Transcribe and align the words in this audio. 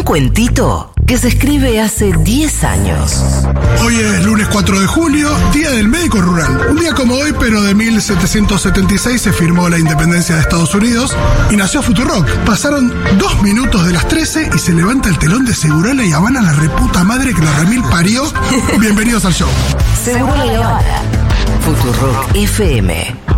Un 0.00 0.06
cuentito 0.06 0.94
que 1.06 1.18
se 1.18 1.28
escribe 1.28 1.78
hace 1.78 2.10
10 2.10 2.64
años. 2.64 3.22
Hoy 3.84 3.96
es 3.96 4.24
lunes 4.24 4.48
4 4.48 4.80
de 4.80 4.86
julio, 4.86 5.28
Día 5.52 5.72
del 5.72 5.88
Médico 5.88 6.22
Rural. 6.22 6.68
Un 6.70 6.76
día 6.76 6.94
como 6.94 7.16
hoy, 7.16 7.34
pero 7.38 7.60
de 7.60 7.74
1776 7.74 9.20
se 9.20 9.30
firmó 9.34 9.68
la 9.68 9.78
independencia 9.78 10.36
de 10.36 10.40
Estados 10.40 10.74
Unidos 10.74 11.14
y 11.50 11.56
nació 11.56 11.82
Futurock. 11.82 12.26
Pasaron 12.46 12.94
dos 13.18 13.42
minutos 13.42 13.84
de 13.84 13.92
las 13.92 14.08
13 14.08 14.48
y 14.54 14.58
se 14.58 14.72
levanta 14.72 15.10
el 15.10 15.18
telón 15.18 15.44
de 15.44 15.54
Segurola 15.54 16.02
y 16.02 16.12
Habana 16.12 16.40
la 16.40 16.52
reputa 16.54 17.04
madre 17.04 17.34
que 17.34 17.42
la 17.42 17.52
remil 17.58 17.82
parió. 17.82 18.24
Bienvenidos 18.80 19.26
al 19.26 19.34
show. 19.34 19.50
Seguro 20.02 20.34
la 20.34 20.66
Habana. 20.66 21.02
Futurock 21.60 22.36
FM. 22.36 23.29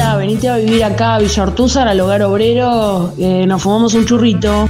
Abuelita, 0.00 0.16
venite 0.16 0.48
a 0.48 0.56
vivir 0.56 0.84
acá 0.84 1.14
a 1.14 1.18
Villa 1.20 1.42
Ortúzar, 1.42 1.86
al 1.88 2.00
hogar 2.00 2.22
obrero. 2.22 3.12
eh, 3.18 3.46
nos 3.46 3.62
fumamos 3.62 3.94
un 3.94 4.04
churrito. 4.06 4.68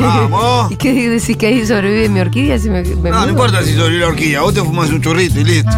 Vamos. 0.00 0.70
¿Y 0.72 0.76
qué 0.76 1.08
decís 1.08 1.36
que 1.36 1.46
ahí 1.46 1.66
sobrevive 1.66 2.08
mi 2.08 2.20
orquídea? 2.20 2.58
Si 2.58 2.68
me, 2.68 2.82
me 2.82 3.10
No, 3.10 3.22
no 3.24 3.30
importa 3.30 3.62
si 3.62 3.74
sobrevive 3.74 4.00
la 4.00 4.08
horquilla, 4.08 4.42
vos 4.42 4.54
te 4.54 4.60
fumas 4.60 4.90
un 4.90 5.00
churrito 5.00 5.40
y 5.40 5.44
listo. 5.44 5.70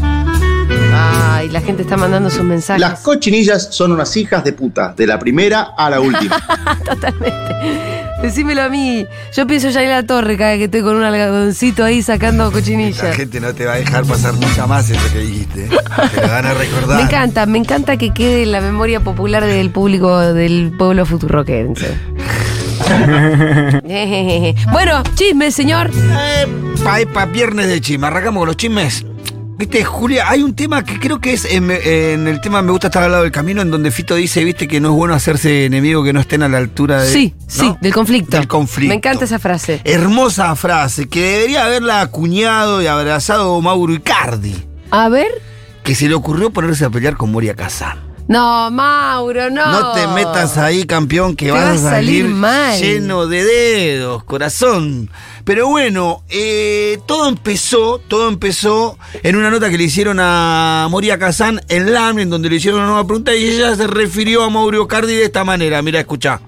Ay, 0.92 1.48
la 1.50 1.60
gente 1.60 1.82
está 1.82 1.96
mandando 1.96 2.30
sus 2.30 2.42
mensajes. 2.42 2.80
Las 2.80 3.00
cochinillas 3.00 3.68
son 3.70 3.92
unas 3.92 4.16
hijas 4.16 4.42
de 4.44 4.52
puta, 4.52 4.92
de 4.96 5.06
la 5.06 5.18
primera 5.18 5.72
a 5.76 5.88
la 5.90 6.00
última. 6.00 6.36
Totalmente. 6.84 8.09
Decímelo 8.22 8.62
a 8.62 8.68
mí. 8.68 9.06
Yo 9.34 9.46
pienso 9.46 9.70
ya 9.70 9.82
en 9.82 9.90
la 9.90 10.02
torre 10.04 10.36
cada 10.36 10.50
vez 10.50 10.58
que 10.58 10.64
estoy 10.64 10.82
con 10.82 10.96
un 10.96 11.04
algodoncito 11.04 11.84
ahí 11.84 12.02
sacando 12.02 12.46
La 12.46 12.50
cochinillas. 12.52 13.16
gente 13.16 13.40
no 13.40 13.54
te 13.54 13.64
va 13.66 13.74
a 13.74 13.76
dejar 13.76 14.04
pasar 14.04 14.34
nunca 14.34 14.66
más 14.66 14.90
eso 14.90 15.00
que 15.12 15.20
dijiste. 15.20 15.68
Te 15.68 16.20
lo 16.20 16.28
van 16.28 16.46
a 16.46 16.54
recordar. 16.54 16.96
Me 16.98 17.02
encanta, 17.04 17.46
me 17.46 17.58
encanta 17.58 17.96
que 17.96 18.12
quede 18.12 18.42
en 18.42 18.52
la 18.52 18.60
memoria 18.60 19.00
popular 19.00 19.44
del 19.44 19.70
público 19.70 20.18
del 20.20 20.72
pueblo 20.76 21.06
futurroquense. 21.06 21.96
bueno, 24.72 25.02
chisme, 25.14 25.50
señor. 25.50 25.90
Eh, 25.94 26.46
pa, 26.84 26.98
pa, 27.12 27.26
viernes 27.26 27.68
de 27.68 27.80
chisme. 27.80 28.06
Arrancamos 28.06 28.40
con 28.40 28.46
los 28.48 28.56
chismes. 28.56 29.04
Viste, 29.60 29.84
Julia, 29.84 30.24
hay 30.26 30.42
un 30.42 30.54
tema 30.56 30.82
que 30.82 30.98
creo 30.98 31.20
que 31.20 31.34
es 31.34 31.44
en, 31.44 31.70
en 31.70 32.26
el 32.26 32.40
tema 32.40 32.62
Me 32.62 32.70
gusta 32.72 32.86
estar 32.86 33.02
al 33.02 33.10
lado 33.10 33.24
del 33.24 33.30
camino, 33.32 33.60
en 33.60 33.70
donde 33.70 33.90
Fito 33.90 34.14
dice, 34.14 34.42
viste, 34.42 34.66
que 34.66 34.80
no 34.80 34.88
es 34.88 34.94
bueno 34.94 35.12
hacerse 35.12 35.66
enemigo 35.66 36.02
que 36.02 36.14
no 36.14 36.20
estén 36.20 36.42
a 36.42 36.48
la 36.48 36.56
altura 36.56 37.02
de. 37.02 37.12
Sí, 37.12 37.34
¿no? 37.38 37.44
sí, 37.46 37.76
del 37.82 37.92
conflicto. 37.92 38.38
Del 38.38 38.48
conflicto. 38.48 38.88
Me 38.88 38.94
encanta 38.94 39.26
esa 39.26 39.38
frase. 39.38 39.82
Hermosa 39.84 40.56
frase 40.56 41.10
que 41.10 41.20
debería 41.20 41.66
haberla 41.66 42.00
acuñado 42.00 42.80
y 42.80 42.86
abrazado 42.86 43.60
Mauro 43.60 43.92
Icardi, 43.92 44.54
A 44.90 45.10
ver. 45.10 45.28
que 45.84 45.94
se 45.94 46.08
le 46.08 46.14
ocurrió 46.14 46.48
ponerse 46.48 46.86
a 46.86 46.90
pelear 46.90 47.18
con 47.18 47.30
Moria 47.30 47.54
Kazan. 47.54 47.98
No, 48.28 48.70
Mauro, 48.70 49.50
no. 49.50 49.72
No 49.72 49.92
te 49.92 50.06
metas 50.06 50.56
ahí, 50.56 50.84
campeón, 50.84 51.36
que 51.36 51.50
vas 51.50 51.64
va 51.64 51.70
a 51.70 51.72
a 51.72 51.76
salir 51.78 52.22
salir 52.22 52.24
mal. 52.28 52.80
lleno 52.80 53.26
de 53.26 53.44
dedos, 53.44 54.22
corazón. 54.24 55.10
Pero 55.44 55.68
bueno, 55.68 56.22
eh, 56.28 56.98
todo 57.06 57.28
empezó, 57.28 57.98
todo 57.98 58.28
empezó 58.28 58.98
en 59.22 59.36
una 59.36 59.50
nota 59.50 59.70
que 59.70 59.78
le 59.78 59.84
hicieron 59.84 60.18
a 60.20 60.86
Moria 60.90 61.18
Kazan 61.18 61.60
en 61.68 61.92
LAM, 61.92 62.18
en 62.18 62.30
donde 62.30 62.50
le 62.50 62.56
hicieron 62.56 62.80
una 62.80 62.88
nueva 62.90 63.06
pregunta 63.06 63.34
y 63.34 63.44
ella 63.44 63.74
se 63.74 63.86
refirió 63.86 64.42
a 64.42 64.50
Mauro 64.50 64.86
Cardi 64.86 65.14
de 65.14 65.24
esta 65.24 65.44
manera. 65.44 65.82
Mira, 65.82 66.00
escucha. 66.00 66.40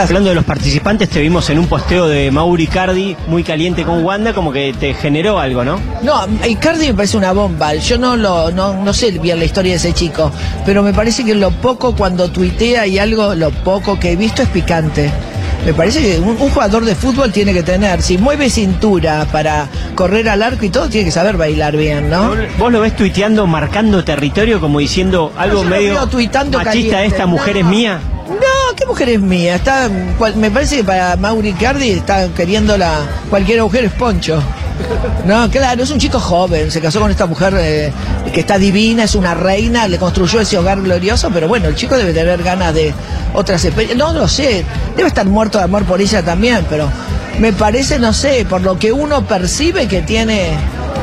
Hablando 0.00 0.30
de 0.30 0.34
los 0.34 0.44
participantes, 0.46 1.10
te 1.10 1.20
vimos 1.20 1.50
en 1.50 1.58
un 1.58 1.66
posteo 1.66 2.08
de 2.08 2.30
Mauri 2.30 2.66
Cardi 2.66 3.14
muy 3.26 3.44
caliente 3.44 3.84
con 3.84 4.02
Wanda, 4.02 4.32
como 4.32 4.50
que 4.50 4.72
te 4.72 4.94
generó 4.94 5.38
algo, 5.38 5.64
¿no? 5.64 5.78
No, 6.02 6.26
Icardi 6.48 6.86
me 6.86 6.94
parece 6.94 7.18
una 7.18 7.32
bomba. 7.32 7.74
Yo 7.74 7.98
no 7.98 8.16
lo, 8.16 8.50
no, 8.50 8.82
no 8.82 8.94
sé 8.94 9.10
bien 9.10 9.38
la 9.38 9.44
historia 9.44 9.72
de 9.72 9.76
ese 9.76 9.92
chico, 9.92 10.32
pero 10.64 10.82
me 10.82 10.94
parece 10.94 11.26
que 11.26 11.34
lo 11.34 11.50
poco 11.50 11.94
cuando 11.94 12.30
tuitea 12.30 12.86
y 12.86 12.98
algo, 12.98 13.34
lo 13.34 13.50
poco 13.50 14.00
que 14.00 14.12
he 14.12 14.16
visto 14.16 14.42
es 14.42 14.48
picante. 14.48 15.12
Me 15.64 15.72
parece 15.72 16.00
que 16.00 16.18
un, 16.18 16.30
un 16.30 16.50
jugador 16.50 16.84
de 16.84 16.94
fútbol 16.96 17.30
tiene 17.32 17.52
que 17.54 17.62
tener, 17.62 18.02
si 18.02 18.18
mueve 18.18 18.50
cintura 18.50 19.26
para 19.30 19.68
correr 19.94 20.28
al 20.28 20.42
arco 20.42 20.64
y 20.64 20.70
todo, 20.70 20.88
tiene 20.88 21.04
que 21.04 21.12
saber 21.12 21.36
bailar 21.36 21.76
bien, 21.76 22.10
¿no? 22.10 22.34
Vos 22.58 22.72
lo 22.72 22.80
ves 22.80 22.96
tuiteando, 22.96 23.46
marcando 23.46 24.02
territorio, 24.02 24.60
como 24.60 24.80
diciendo 24.80 25.32
algo 25.36 25.62
lo 25.62 25.70
medio 25.70 25.94
machista, 26.58 26.64
caliente, 26.64 27.06
esta 27.06 27.26
mujer 27.26 27.54
no. 27.54 27.60
es 27.60 27.66
mía. 27.66 28.00
No, 28.28 28.74
¿qué 28.76 28.86
mujer 28.86 29.08
es 29.10 29.20
mía? 29.20 29.54
Está, 29.54 29.88
cual- 30.18 30.34
me 30.36 30.50
parece 30.50 30.78
que 30.78 30.84
para 30.84 31.14
Mauri 31.16 31.52
Cardi 31.52 31.90
está 31.90 32.26
queriendo 32.34 32.76
la 32.76 33.00
cualquier 33.30 33.62
mujer 33.62 33.84
es 33.84 33.92
poncho. 33.92 34.42
No, 35.26 35.48
claro, 35.50 35.82
es 35.82 35.90
un 35.90 35.98
chico 35.98 36.18
joven, 36.20 36.70
se 36.70 36.80
casó 36.80 37.00
con 37.00 37.10
esta 37.10 37.26
mujer 37.26 37.54
eh, 37.58 37.92
que 38.32 38.40
está 38.40 38.58
divina, 38.58 39.04
es 39.04 39.14
una 39.14 39.34
reina, 39.34 39.86
le 39.88 39.98
construyó 39.98 40.40
ese 40.40 40.58
hogar 40.58 40.80
glorioso, 40.82 41.30
pero 41.32 41.48
bueno, 41.48 41.68
el 41.68 41.74
chico 41.74 41.96
debe 41.96 42.12
tener 42.12 42.42
ganas 42.42 42.74
de 42.74 42.92
otras 43.34 43.64
experiencias. 43.64 43.98
No 43.98 44.12
lo 44.18 44.26
sé, 44.28 44.64
debe 44.96 45.08
estar 45.08 45.26
muerto 45.26 45.58
de 45.58 45.64
amor 45.64 45.84
por 45.84 46.00
ella 46.00 46.22
también, 46.22 46.66
pero 46.68 46.88
me 47.38 47.52
parece, 47.52 47.98
no 47.98 48.12
sé, 48.12 48.44
por 48.48 48.60
lo 48.62 48.78
que 48.78 48.92
uno 48.92 49.24
percibe 49.26 49.86
que 49.88 50.02
tiene 50.02 50.50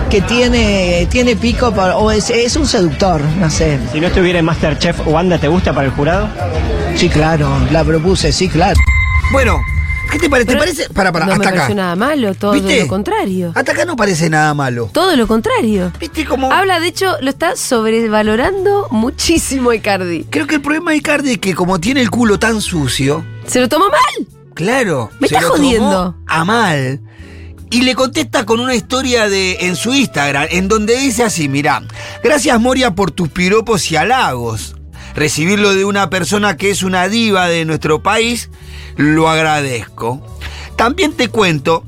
que 0.10 0.22
tiene 0.22 1.08
tiene 1.10 1.36
pico 1.36 1.72
para- 1.72 1.98
o 1.98 2.10
es, 2.12 2.30
es 2.32 2.56
un 2.56 2.66
seductor, 2.68 3.22
no 3.40 3.50
sé. 3.50 3.78
Si 3.92 4.00
no 4.02 4.08
estuviera 4.08 4.40
en 4.40 4.46
Masterchef, 4.46 5.06
Wanda, 5.08 5.38
¿te 5.38 5.48
gusta 5.48 5.72
para 5.74 5.86
el 5.88 5.94
jurado? 5.94 6.28
Sí, 6.96 7.10
claro, 7.10 7.50
la 7.72 7.84
propuse, 7.84 8.32
sí, 8.32 8.50
claro. 8.50 8.76
Bueno, 9.32 9.62
¿qué 10.12 10.20
te 10.20 10.30
parece? 10.30 10.46
¿Te 10.48 10.52
Pero 10.54 10.60
parece? 10.60 10.90
Para, 10.94 11.12
para, 11.12 11.26
no 11.26 11.32
hasta 11.34 11.44
me 11.44 11.48
acá. 11.50 11.56
pareció 11.58 11.76
nada 11.76 11.96
malo, 11.96 12.34
todo 12.36 12.52
¿Viste? 12.54 12.82
lo 12.82 12.88
contrario. 12.88 13.52
Hasta 13.56 13.72
acá 13.72 13.86
no 13.86 13.96
parece 13.96 14.30
nada 14.30 14.54
malo. 14.54 14.90
Todo 14.94 15.16
lo 15.16 15.28
contrario. 15.28 15.92
¿Viste 16.00 16.26
cómo? 16.26 16.52
Habla, 16.52 16.80
de 16.80 16.88
hecho, 16.88 17.16
lo 17.22 17.30
está 17.30 17.56
sobrevalorando 17.56 18.88
muchísimo 18.92 19.74
Icardi. 19.74 20.26
Creo 20.30 20.48
que 20.48 20.56
el 20.56 20.62
problema 20.62 20.92
de 20.92 20.98
Icardi 20.98 21.32
es 21.32 21.38
que 21.40 21.54
como 21.56 21.80
tiene 21.80 22.02
el 22.02 22.10
culo 22.10 22.40
tan 22.40 22.62
sucio, 22.62 23.24
¿Se 23.48 23.60
lo 23.60 23.68
tomó 23.70 23.86
mal? 23.90 24.28
Claro. 24.54 25.10
Me 25.20 25.28
se 25.28 25.36
está 25.36 25.48
lo 25.48 25.54
tomó 25.54 25.64
jodiendo. 25.64 26.16
A 26.28 26.44
mal. 26.46 27.02
Y 27.72 27.82
le 27.84 27.94
contesta 27.96 28.46
con 28.46 28.60
una 28.60 28.74
historia 28.74 29.30
de, 29.30 29.58
en 29.62 29.76
su 29.76 29.94
Instagram, 29.94 30.48
en 30.50 30.68
donde 30.68 30.98
dice 30.98 31.24
así, 31.24 31.48
mira, 31.48 31.84
gracias 32.24 32.60
Moria 32.60 32.96
por 32.96 33.12
tus 33.12 33.30
piropos 33.30 33.92
y 33.92 33.96
halagos. 33.96 34.76
Recibirlo 35.20 35.76
de 35.76 35.84
una 35.84 36.10
persona 36.10 36.56
que 36.56 36.70
es 36.70 36.82
una 36.82 37.10
diva 37.10 37.50
de 37.50 37.66
nuestro 37.66 38.02
país, 38.02 38.50
lo 38.96 39.28
agradezco. 39.30 40.26
También 40.78 41.12
te 41.12 41.28
cuento 41.28 41.84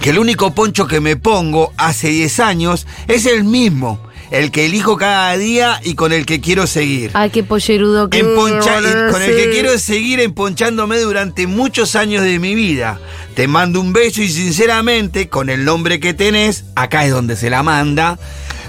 que 0.00 0.10
el 0.10 0.18
único 0.20 0.54
poncho 0.54 0.86
que 0.86 1.00
me 1.00 1.16
pongo 1.16 1.72
hace 1.76 2.06
10 2.08 2.38
años 2.38 2.86
es 3.08 3.26
el 3.26 3.42
mismo, 3.42 3.98
el 4.30 4.52
que 4.52 4.66
elijo 4.66 4.96
cada 4.96 5.36
día 5.36 5.80
y 5.82 5.94
con 5.96 6.12
el 6.12 6.24
que 6.24 6.40
quiero 6.40 6.68
seguir. 6.68 7.10
Ay, 7.14 7.30
qué 7.30 7.42
pollerudo 7.42 8.08
que 8.10 8.20
Emponcha- 8.20 9.10
con 9.10 9.20
el 9.22 9.34
que 9.36 9.50
quiero 9.50 9.76
seguir 9.76 10.20
emponchándome 10.20 11.00
durante 11.00 11.48
muchos 11.48 11.96
años 11.96 12.22
de 12.22 12.38
mi 12.38 12.54
vida. 12.54 13.00
Te 13.34 13.48
mando 13.48 13.80
un 13.80 13.92
beso 13.92 14.22
y 14.22 14.28
sinceramente, 14.28 15.28
con 15.28 15.50
el 15.50 15.64
nombre 15.64 15.98
que 15.98 16.14
tenés, 16.14 16.62
acá 16.76 17.04
es 17.06 17.10
donde 17.10 17.34
se 17.34 17.50
la 17.50 17.64
manda, 17.64 18.20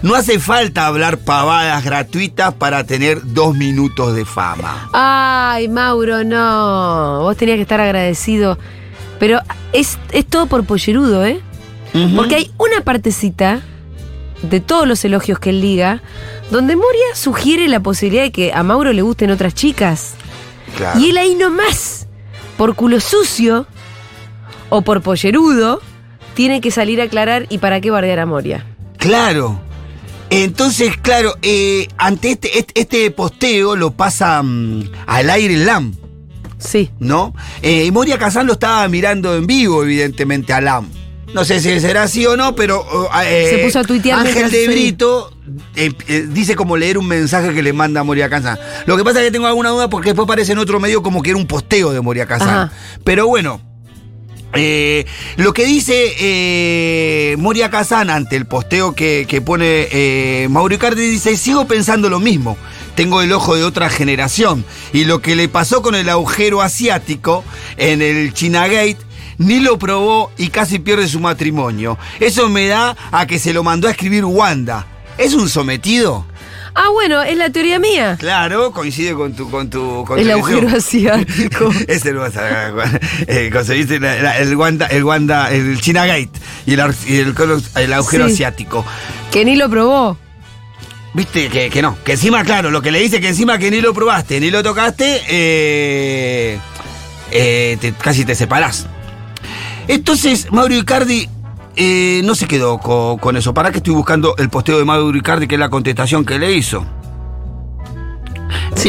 no 0.02 0.16
hace 0.16 0.40
falta 0.40 0.88
hablar 0.88 1.18
pavadas 1.18 1.84
gratuitas 1.84 2.53
para 2.53 2.84
tener 2.84 3.22
dos 3.34 3.56
minutos 3.56 4.16
de 4.16 4.25
fama. 4.25 4.90
Ay, 4.94 5.68
Mauro, 5.68 6.24
no. 6.24 7.22
Vos 7.22 7.38
tenías 7.38 7.56
que 7.56 7.63
estar 7.63 7.81
agradecido. 7.81 8.57
Pero 9.19 9.40
es, 9.74 9.97
es 10.12 10.25
todo 10.25 10.47
por 10.47 10.66
pollerudo, 10.66 11.25
¿eh? 11.25 11.41
Porque 12.16 12.36
hay 12.36 12.52
una 12.59 12.81
partecita 12.81 13.62
de 14.44 14.59
todos 14.59 14.88
los 14.88 15.03
elogios 15.03 15.40
que 15.40 15.50
él 15.50 15.62
liga 15.62 16.03
donde 16.52 16.75
Moria 16.75 17.16
sugiere 17.16 17.68
la 17.68 17.80
posibilidad 17.80 18.24
de 18.24 18.31
que 18.31 18.53
a 18.53 18.62
Mauro 18.62 18.94
le 18.94 19.02
gusten 19.02 19.31
otras 19.31 19.56
chicas. 19.56 20.13
Claro. 20.75 21.00
Y 21.00 21.09
él 21.09 21.18
ahí 21.18 21.34
nomás, 21.34 22.07
por 22.56 22.75
culo 22.75 23.00
sucio 23.00 23.66
o 24.69 24.81
por 24.81 25.02
pollerudo, 25.02 25.81
tiene 26.36 26.62
que 26.62 26.69
salir 26.69 27.02
a 27.02 27.06
aclarar 27.06 27.47
y 27.50 27.57
para 27.57 27.81
qué 27.81 27.90
bardear 27.90 28.19
a 28.19 28.25
Moria. 28.28 28.63
Claro. 28.97 29.59
Entonces, 30.30 30.98
claro, 30.98 31.36
eh, 31.42 31.88
ante 31.98 32.32
este, 32.32 32.60
este, 32.60 32.82
este 32.82 33.12
posteo 33.12 33.76
lo 33.76 33.92
pasa 33.92 34.42
mm, 34.44 34.92
al 35.06 35.30
aire 35.30 35.54
el 35.54 35.66
LAM. 35.66 35.96
Sí. 36.57 36.90
¿no? 37.00 37.34
Eh, 37.62 37.86
y 37.86 37.92
Moria 37.92 38.18
Kazan 38.18 38.48
lo 38.48 38.54
estaba 38.54 38.88
mirando 38.88 39.36
en 39.36 39.46
vivo, 39.46 39.84
evidentemente, 39.84 40.54
a 40.54 40.62
Lam. 40.62 40.90
No 41.34 41.44
sé 41.44 41.60
si 41.60 41.80
será 41.80 42.04
así 42.04 42.25
o 42.25 42.38
no, 42.38 42.56
pero 42.56 42.86
eh, 43.24 43.48
Se 43.50 43.57
puso 43.60 43.80
a 43.80 43.84
tuitear 43.84 44.19
Ángel 44.19 44.50
de 44.50 44.68
Brito 44.68 45.31
eh, 45.75 45.92
eh, 46.07 46.25
dice 46.30 46.56
como 46.56 46.78
leer 46.78 46.98
un 46.98 47.07
mensaje 47.07 47.54
que 47.54 47.62
le 47.62 47.74
manda 47.74 48.01
a 48.01 48.04
Moria 48.04 48.30
Kazan. 48.30 48.57
Lo 48.86 48.98
que 48.98 49.04
pasa 49.04 49.19
es 49.19 49.25
que 49.25 49.31
tengo 49.31 49.48
alguna 49.48 49.69
duda 49.69 49.90
porque 49.90 50.10
después 50.10 50.25
aparece 50.25 50.54
en 50.54 50.57
otro 50.57 50.80
medio 50.80 51.04
como 51.04 51.22
que 51.22 51.31
era 51.31 51.38
un 51.38 51.46
posteo 51.48 51.92
de 51.92 52.01
Moria 52.01 52.25
Kazan. 52.25 52.72
Pero 53.04 53.28
bueno. 53.28 53.62
Eh, 54.57 55.06
lo 55.38 55.54
que 55.54 55.65
dice 55.65 56.15
eh, 56.19 57.36
Moria 57.38 57.69
Kazan 57.69 58.09
ante 58.09 58.36
el 58.36 58.45
posteo 58.45 58.94
que, 58.94 59.42
pone 59.45 59.88
eh, 59.92 60.48
Mauro 60.50 60.75
Icardi 60.75 61.09
dice, 61.09 61.38
sigo 61.38 61.68
pensando 61.68 62.09
lo 62.09 62.19
mismo. 62.19 62.57
Tengo 62.95 63.21
el 63.21 63.31
ojo 63.31 63.56
de 63.56 63.63
otra 63.63 63.89
generación. 63.89 64.65
Y 64.94 65.06
lo 65.06 65.21
que 65.21 65.36
le 65.36 65.48
pasó 65.50 65.81
con 65.81 65.95
el 65.95 66.09
agujero 66.09 66.62
asiático 66.62 67.44
en 67.77 68.01
el 68.01 68.33
Chinagate 68.33 68.98
ni 69.38 69.59
lo 69.59 69.77
probó 69.77 70.31
y 70.38 70.50
casi 70.50 70.80
pierde 70.80 71.07
su 71.07 71.19
matrimonio. 71.19 71.98
Eso 72.19 72.50
me 72.50 72.68
da 72.68 72.98
a 73.12 73.27
que 73.27 73.39
se 73.39 73.53
lo 73.53 73.63
mandó 73.63 73.88
a 73.88 73.92
escribir 73.92 74.25
Wanda. 74.25 74.88
¿Es 75.18 75.33
un 75.33 75.50
sometido? 75.50 76.25
Ah, 76.79 76.89
bueno, 76.94 77.24
es 77.24 77.35
la 77.35 77.50
teoría 77.50 77.79
mía. 77.79 78.18
Claro, 78.19 78.71
coincide 78.71 79.13
con 79.15 79.33
tu. 79.33 79.50
Con 79.50 79.68
tu 79.69 80.06
con 80.06 80.19
El 80.19 80.27
tu 80.27 80.33
agujero 80.33 80.68
asiático. 80.69 81.71
Ese 81.88 82.12
lo 82.13 82.21
vas 82.21 82.38
a. 82.38 82.69
eh, 83.25 83.50
conseguiste 83.51 84.00
la- 84.00 84.21
la- 84.21 84.38
el 84.38 84.56
Wanda, 84.56 84.85
el 84.85 85.03
Wanda, 85.03 85.51
el 85.51 85.81
China 85.81 86.06
Gate 86.06 86.29
y 86.68 86.74
el, 86.74 86.81
y 87.07 87.15
el, 87.18 87.33
el 87.75 87.94
agujero 87.94 88.27
Sí. 88.27 88.33
asiático. 88.35 88.85
Que 89.31 89.44
ni 89.44 89.56
lo 89.56 89.69
probó. 89.71 90.18
Viste 91.15 91.50
que, 91.50 91.71
que 91.71 91.81
no, 91.81 91.97
que 92.03 92.12
encima, 92.12 92.44
claro, 92.44 92.69
lo 92.69 92.83
que 92.83 92.91
le 92.91 93.00
dice 93.00 93.19
que 93.19 93.29
encima 93.29 93.57
que 93.57 93.71
ni 93.71 93.81
lo 93.81 93.91
probaste, 93.95 94.39
ni 94.39 94.51
lo 94.51 94.62
tocaste, 94.62 95.24
eh, 95.27 96.59
eh, 97.31 97.77
te- 97.81 97.94
casi 97.94 98.24
te 98.24 98.35
separás. 98.35 98.85
Entonces, 99.88 100.51
Mauro 100.51 100.75
Icardi 100.75 101.27
eh, 101.77 102.21
no 102.25 102.35
se 102.35 102.47
quedó 102.47 102.79
co- 102.79 103.18
con, 103.21 103.38
eso. 103.38 103.53
¿Para 103.53 103.71
qué 103.71 103.77
estoy 103.77 103.94
buscando 103.94 104.35
el 104.38 104.50
posteo 104.50 104.77
de 104.79 104.85
Mauro 104.85 105.15
Icardi, 105.18 105.47
que 105.47 105.56
es 105.56 105.59
la 105.59 105.69
contestación 105.69 106.25
que 106.25 106.38
le 106.39 106.53
hizo? 106.53 106.85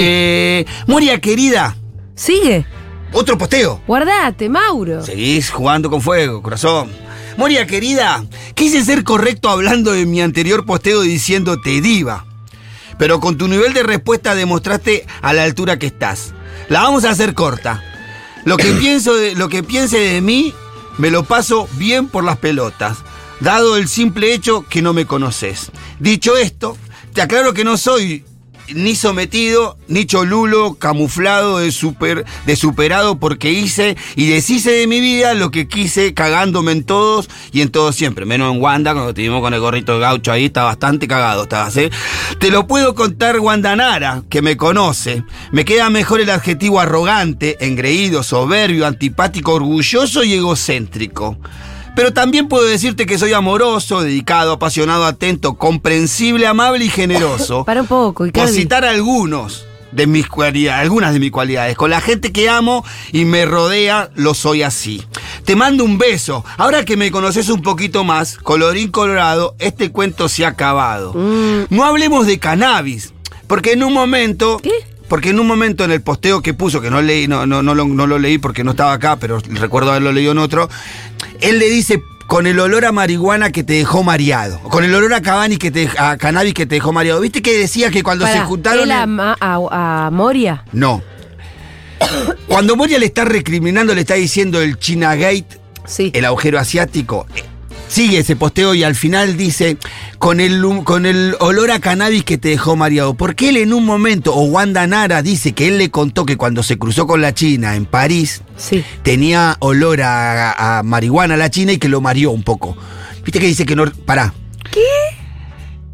Eh, 0.00 0.64
Moria 0.86 1.20
querida, 1.20 1.76
Sigue. 2.14 2.64
otro 3.12 3.36
posteo. 3.36 3.80
Guardate, 3.86 4.48
Mauro. 4.48 5.02
Seguís 5.04 5.50
jugando 5.50 5.90
con 5.90 6.00
fuego, 6.00 6.40
corazón. 6.42 6.90
Moria 7.36 7.66
querida, 7.66 8.24
quise 8.54 8.84
ser 8.84 9.02
correcto 9.04 9.48
hablando 9.48 9.92
de 9.92 10.06
mi 10.06 10.20
anterior 10.20 10.64
posteo 10.66 11.00
diciéndote 11.02 11.80
diva. 11.80 12.24
Pero 12.98 13.18
con 13.20 13.36
tu 13.38 13.48
nivel 13.48 13.72
de 13.74 13.82
respuesta 13.84 14.34
demostraste 14.36 15.04
a 15.22 15.32
la 15.32 15.44
altura 15.44 15.78
que 15.78 15.86
estás. 15.86 16.32
La 16.68 16.82
vamos 16.82 17.04
a 17.04 17.10
hacer 17.10 17.34
corta. 17.34 17.82
Lo 18.44 18.56
que 18.56 18.72
pienso 18.80 19.14
de, 19.16 19.34
lo 19.34 19.48
que 19.48 19.62
piense 19.64 19.98
de 19.98 20.20
mí, 20.20 20.52
me 20.98 21.10
lo 21.10 21.24
paso 21.24 21.68
bien 21.74 22.08
por 22.08 22.24
las 22.24 22.36
pelotas, 22.36 22.98
dado 23.40 23.76
el 23.76 23.88
simple 23.88 24.34
hecho 24.34 24.64
que 24.68 24.82
no 24.82 24.92
me 24.92 25.06
conoces. 25.06 25.70
Dicho 25.98 26.36
esto, 26.36 26.76
te 27.14 27.22
aclaro 27.22 27.54
que 27.54 27.64
no 27.64 27.76
soy 27.76 28.24
ni 28.74 28.94
sometido, 28.94 29.76
ni 29.88 30.06
cholulo, 30.06 30.74
camuflado 30.74 31.58
de, 31.58 31.72
super, 31.72 32.24
de 32.46 32.56
superado 32.56 33.18
porque 33.18 33.50
hice 33.52 33.96
y 34.16 34.26
deshice 34.28 34.70
de 34.70 34.86
mi 34.86 35.00
vida 35.00 35.34
lo 35.34 35.50
que 35.50 35.68
quise, 35.68 36.14
cagándome 36.14 36.72
en 36.72 36.84
todos 36.84 37.28
y 37.52 37.62
en 37.62 37.70
todos 37.70 37.96
siempre. 37.96 38.24
Menos 38.24 38.54
en 38.54 38.60
Wanda, 38.60 38.92
cuando 38.92 39.10
estuvimos 39.10 39.40
con 39.40 39.54
el 39.54 39.60
gorrito 39.60 39.98
gaucho 39.98 40.32
ahí, 40.32 40.46
está 40.46 40.64
bastante 40.64 41.08
cagado, 41.08 41.44
estabas, 41.44 41.76
¿eh? 41.76 41.90
Te 42.38 42.50
lo 42.50 42.66
puedo 42.66 42.94
contar 42.94 43.38
Wanda 43.40 43.76
Nara, 43.76 44.22
que 44.28 44.42
me 44.42 44.56
conoce. 44.56 45.24
Me 45.52 45.64
queda 45.64 45.90
mejor 45.90 46.20
el 46.20 46.30
adjetivo 46.30 46.80
arrogante, 46.80 47.56
engreído, 47.60 48.22
soberbio, 48.22 48.86
antipático, 48.86 49.54
orgulloso 49.54 50.24
y 50.24 50.34
egocéntrico. 50.34 51.38
Pero 51.98 52.12
también 52.12 52.46
puedo 52.46 52.64
decirte 52.64 53.06
que 53.06 53.18
soy 53.18 53.32
amoroso, 53.32 54.02
dedicado, 54.02 54.52
apasionado, 54.52 55.04
atento, 55.04 55.54
comprensible, 55.54 56.46
amable 56.46 56.84
y 56.84 56.88
generoso. 56.88 57.64
Para 57.66 57.80
un 57.80 57.88
poco, 57.88 58.18
Por 58.18 58.28
Icardi. 58.28 58.54
citar 58.54 58.84
algunos 58.84 59.66
de 59.90 60.06
mis 60.06 60.28
cualidades, 60.28 60.80
algunas 60.80 61.12
de 61.12 61.18
mis 61.18 61.32
cualidades. 61.32 61.76
Con 61.76 61.90
la 61.90 62.00
gente 62.00 62.30
que 62.30 62.48
amo 62.48 62.84
y 63.10 63.24
me 63.24 63.46
rodea, 63.46 64.10
lo 64.14 64.34
soy 64.34 64.62
así. 64.62 65.02
Te 65.44 65.56
mando 65.56 65.82
un 65.82 65.98
beso. 65.98 66.44
Ahora 66.56 66.84
que 66.84 66.96
me 66.96 67.10
conoces 67.10 67.48
un 67.48 67.62
poquito 67.62 68.04
más, 68.04 68.38
colorín 68.38 68.92
colorado, 68.92 69.56
este 69.58 69.90
cuento 69.90 70.28
se 70.28 70.44
ha 70.44 70.50
acabado. 70.50 71.14
No 71.68 71.84
hablemos 71.84 72.28
de 72.28 72.38
cannabis, 72.38 73.12
porque 73.48 73.72
en 73.72 73.82
un 73.82 73.92
momento... 73.92 74.58
¿Qué? 74.62 74.70
Porque 75.08 75.30
en 75.30 75.40
un 75.40 75.46
momento 75.46 75.84
en 75.84 75.90
el 75.90 76.02
posteo 76.02 76.42
que 76.42 76.54
puso, 76.54 76.80
que 76.80 76.90
no 76.90 77.00
leí, 77.02 77.26
no, 77.28 77.46
no, 77.46 77.62
no, 77.62 77.74
lo, 77.74 77.86
no 77.86 78.06
lo 78.06 78.18
leí 78.18 78.38
porque 78.38 78.62
no 78.64 78.72
estaba 78.72 78.92
acá, 78.92 79.16
pero 79.16 79.38
recuerdo 79.48 79.90
haberlo 79.90 80.12
leído 80.12 80.32
en 80.32 80.38
otro, 80.38 80.68
él 81.40 81.58
le 81.58 81.68
dice 81.70 82.02
con 82.26 82.46
el 82.46 82.60
olor 82.60 82.84
a 82.84 82.92
marihuana 82.92 83.50
que 83.50 83.64
te 83.64 83.72
dejó 83.72 84.02
mareado, 84.02 84.60
con 84.60 84.84
el 84.84 84.94
olor 84.94 85.14
a 85.14 85.22
que 85.58 85.70
te 85.70 85.88
a 85.98 86.18
cannabis 86.18 86.52
que 86.52 86.66
te 86.66 86.74
dejó 86.74 86.92
mareado. 86.92 87.20
¿Viste 87.20 87.40
que 87.40 87.56
decía 87.58 87.90
que 87.90 88.02
cuando 88.02 88.26
se 88.26 88.40
juntaron 88.40 88.84
él 88.84 88.90
a, 88.92 89.36
a- 89.40 90.06
a 90.06 90.10
Moria. 90.10 90.62
No. 90.72 91.02
Cuando 92.46 92.76
Moria 92.76 92.98
le 92.98 93.06
está 93.06 93.24
recriminando, 93.24 93.94
le 93.94 94.02
está 94.02 94.14
diciendo 94.14 94.60
el 94.60 94.78
China 94.78 95.14
Gate, 95.14 95.58
Sí. 95.86 96.10
el 96.14 96.24
agujero 96.26 96.58
asiático, 96.58 97.26
sigue 97.88 98.18
ese 98.18 98.36
posteo 98.36 98.74
y 98.74 98.84
al 98.84 98.94
final 98.94 99.36
dice, 99.36 99.76
con 100.18 100.40
el, 100.40 100.62
con 100.84 101.06
el 101.06 101.34
olor 101.40 101.70
a 101.70 101.80
cannabis 101.80 102.22
que 102.24 102.38
te 102.38 102.50
dejó 102.50 102.76
mareado. 102.76 103.14
Porque 103.14 103.48
él 103.48 103.56
en 103.56 103.72
un 103.72 103.84
momento, 103.84 104.34
o 104.34 104.44
Wanda 104.44 104.86
Nara 104.86 105.22
dice 105.22 105.52
que 105.52 105.68
él 105.68 105.78
le 105.78 105.90
contó 105.90 106.24
que 106.26 106.36
cuando 106.36 106.62
se 106.62 106.78
cruzó 106.78 107.06
con 107.06 107.20
la 107.20 107.34
China 107.34 107.74
en 107.76 107.86
París, 107.86 108.42
Sí. 108.56 108.84
tenía 109.02 109.56
olor 109.60 110.02
a, 110.02 110.78
a 110.78 110.82
marihuana 110.82 111.36
la 111.36 111.50
China 111.50 111.72
y 111.72 111.78
que 111.78 111.88
lo 111.88 112.00
mareó 112.00 112.30
un 112.30 112.42
poco. 112.42 112.76
¿Viste 113.24 113.38
que 113.40 113.46
dice 113.46 113.64
que 113.66 113.76
no... 113.76 113.84
Pará. 113.90 114.32
¿Qué? 114.70 114.80